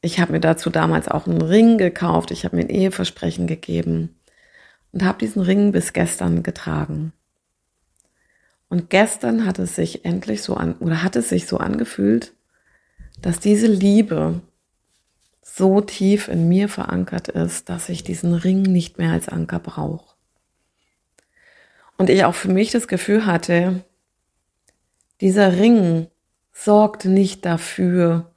ich 0.00 0.20
habe 0.20 0.32
mir 0.32 0.40
dazu 0.40 0.68
damals 0.68 1.08
auch 1.08 1.26
einen 1.26 1.42
Ring 1.42 1.78
gekauft, 1.78 2.32
ich 2.32 2.44
habe 2.44 2.56
mir 2.56 2.62
ein 2.62 2.68
Eheversprechen 2.68 3.46
gegeben 3.46 4.18
und 4.90 5.04
habe 5.04 5.18
diesen 5.18 5.42
Ring 5.42 5.72
bis 5.72 5.92
gestern 5.92 6.42
getragen. 6.42 7.12
Und 8.68 8.90
gestern 8.90 9.46
hat 9.46 9.58
es 9.58 9.76
sich 9.76 10.04
endlich 10.04 10.42
so 10.42 10.54
an 10.54 10.74
oder 10.78 11.02
hat 11.02 11.14
es 11.14 11.28
sich 11.28 11.46
so 11.46 11.58
angefühlt, 11.58 12.32
dass 13.20 13.38
diese 13.38 13.66
Liebe, 13.68 14.40
so 15.54 15.82
tief 15.82 16.28
in 16.28 16.48
mir 16.48 16.68
verankert 16.68 17.28
ist, 17.28 17.68
dass 17.68 17.90
ich 17.90 18.02
diesen 18.02 18.32
Ring 18.32 18.62
nicht 18.62 18.96
mehr 18.96 19.12
als 19.12 19.28
Anker 19.28 19.58
brauche. 19.58 20.14
Und 21.98 22.08
ich 22.08 22.24
auch 22.24 22.34
für 22.34 22.48
mich 22.48 22.70
das 22.70 22.88
Gefühl 22.88 23.26
hatte, 23.26 23.84
dieser 25.20 25.58
Ring 25.58 26.08
sorgt 26.52 27.04
nicht 27.04 27.44
dafür, 27.44 28.32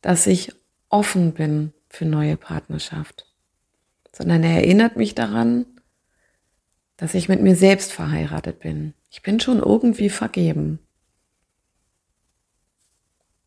dass 0.00 0.26
ich 0.26 0.52
offen 0.88 1.34
bin 1.34 1.72
für 1.88 2.04
neue 2.04 2.36
Partnerschaft, 2.36 3.26
sondern 4.12 4.42
er 4.42 4.56
erinnert 4.56 4.96
mich 4.96 5.14
daran, 5.14 5.66
dass 6.96 7.14
ich 7.14 7.28
mit 7.28 7.40
mir 7.40 7.54
selbst 7.54 7.92
verheiratet 7.92 8.58
bin. 8.58 8.94
Ich 9.08 9.22
bin 9.22 9.38
schon 9.38 9.60
irgendwie 9.60 10.10
vergeben. 10.10 10.80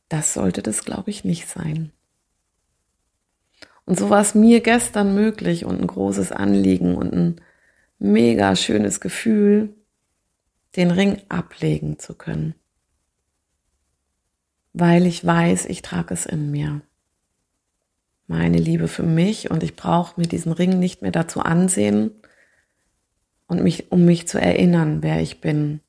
Das 0.08 0.34
sollte 0.34 0.62
das, 0.62 0.86
glaube 0.86 1.10
ich, 1.10 1.26
nicht 1.26 1.50
sein. 1.50 1.92
Und 3.86 4.00
so 4.00 4.10
war 4.10 4.22
es 4.22 4.34
mir 4.34 4.62
gestern 4.62 5.13
möglich 5.13 5.65
und 5.65 5.82
ein 5.82 5.88
großes 5.88 6.32
Anliegen 6.32 6.96
und 6.96 7.13
ein 7.13 7.41
mega 8.00 8.56
schönes 8.56 9.00
Gefühl, 9.00 9.76
den 10.76 10.91
Ring 10.91 11.22
ablegen 11.30 12.00
zu 12.00 12.15
können. 12.15 12.56
Weil 14.74 15.06
ich 15.06 15.26
weiß, 15.26 15.65
ich 15.67 15.82
trage 15.82 16.13
es 16.13 16.26
in 16.26 16.50
mir. 16.50 16.82
Meine 18.28 18.58
Liebe 18.58 18.88
für 18.88 19.04
mich 19.04 19.52
und 19.52 19.63
ich 19.63 19.76
brauche 19.76 20.19
mir 20.19 20.28
diesen 20.28 20.54
Ring 20.54 20.80
nicht 20.80 21.02
mehr 21.02 21.12
dazu 21.12 21.41
ansehen 21.41 22.12
und 23.48 23.62
mich, 23.62 23.91
um 23.91 24.06
mich 24.06 24.28
zu 24.28 24.39
erinnern, 24.39 25.04
wer 25.04 25.22
ich 25.22 25.41
bin. 25.41 25.82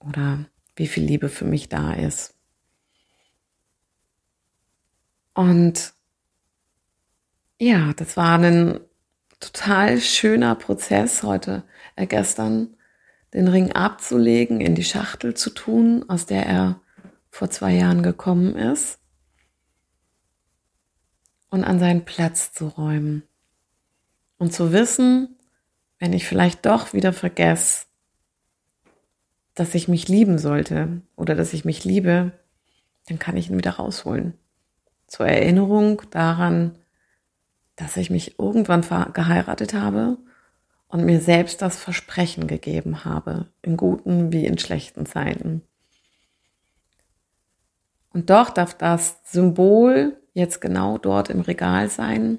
Oder 0.00 0.44
wie 0.74 0.86
viel 0.86 1.04
Liebe 1.04 1.28
für 1.28 1.46
mich 1.46 1.68
da 1.68 1.94
ist. 1.94 2.35
Und 5.36 5.92
ja, 7.60 7.92
das 7.92 8.16
war 8.16 8.38
ein 8.38 8.80
total 9.38 10.00
schöner 10.00 10.54
Prozess 10.54 11.22
heute, 11.22 11.62
äh, 11.94 12.06
gestern, 12.06 12.74
den 13.34 13.46
Ring 13.46 13.72
abzulegen, 13.72 14.62
in 14.62 14.74
die 14.74 14.84
Schachtel 14.84 15.34
zu 15.34 15.50
tun, 15.50 16.06
aus 16.08 16.24
der 16.24 16.46
er 16.46 16.80
vor 17.28 17.50
zwei 17.50 17.74
Jahren 17.74 18.02
gekommen 18.02 18.56
ist 18.56 18.98
und 21.50 21.64
an 21.64 21.78
seinen 21.78 22.06
Platz 22.06 22.54
zu 22.54 22.68
räumen. 22.68 23.22
Und 24.38 24.54
zu 24.54 24.72
wissen, 24.72 25.36
wenn 25.98 26.14
ich 26.14 26.26
vielleicht 26.26 26.64
doch 26.64 26.94
wieder 26.94 27.12
vergesse, 27.12 27.84
dass 29.52 29.74
ich 29.74 29.86
mich 29.86 30.08
lieben 30.08 30.38
sollte 30.38 31.02
oder 31.14 31.34
dass 31.34 31.52
ich 31.52 31.66
mich 31.66 31.84
liebe, 31.84 32.32
dann 33.06 33.18
kann 33.18 33.36
ich 33.36 33.50
ihn 33.50 33.58
wieder 33.58 33.72
rausholen 33.72 34.32
zur 35.06 35.26
Erinnerung 35.26 36.02
daran, 36.10 36.76
dass 37.76 37.96
ich 37.96 38.10
mich 38.10 38.38
irgendwann 38.38 38.82
geheiratet 39.12 39.74
habe 39.74 40.18
und 40.88 41.04
mir 41.04 41.20
selbst 41.20 41.62
das 41.62 41.76
Versprechen 41.76 42.46
gegeben 42.46 43.04
habe, 43.04 43.48
in 43.62 43.76
guten 43.76 44.32
wie 44.32 44.46
in 44.46 44.58
schlechten 44.58 45.06
Zeiten. 45.06 45.62
Und 48.12 48.30
doch 48.30 48.50
darf 48.50 48.74
das 48.74 49.18
Symbol 49.24 50.16
jetzt 50.32 50.60
genau 50.60 50.96
dort 50.96 51.28
im 51.28 51.40
Regal 51.42 51.90
sein, 51.90 52.38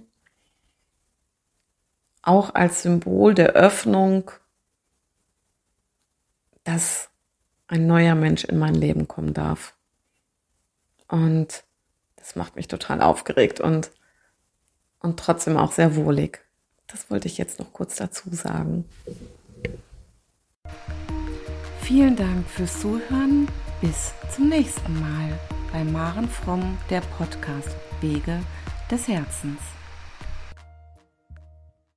auch 2.23 2.55
als 2.55 2.81
Symbol 2.81 3.33
der 3.33 3.53
Öffnung, 3.53 4.31
dass 6.63 7.09
ein 7.67 7.87
neuer 7.87 8.15
Mensch 8.15 8.43
in 8.43 8.57
mein 8.57 8.75
Leben 8.75 9.07
kommen 9.07 9.33
darf. 9.33 9.75
Und 11.07 11.63
das 12.27 12.35
macht 12.35 12.57
mich 12.57 12.67
total 12.67 13.01
aufgeregt 13.01 13.61
und, 13.61 13.89
und 14.99 15.17
trotzdem 15.17 15.55
auch 15.55 15.71
sehr 15.71 15.95
wohlig. 15.95 16.43
Das 16.87 17.09
wollte 17.09 17.29
ich 17.29 17.37
jetzt 17.37 17.57
noch 17.57 17.71
kurz 17.71 17.95
dazu 17.95 18.29
sagen. 18.33 18.83
Vielen 21.81 22.17
Dank 22.17 22.45
fürs 22.49 22.81
Zuhören. 22.81 23.47
Bis 23.79 24.11
zum 24.35 24.49
nächsten 24.49 24.99
Mal 24.99 25.39
bei 25.71 25.85
Maren 25.85 26.27
Fromm, 26.27 26.77
der 26.89 26.99
Podcast 26.99 27.77
Wege 28.01 28.41
des 28.91 29.07
Herzens. 29.07 29.76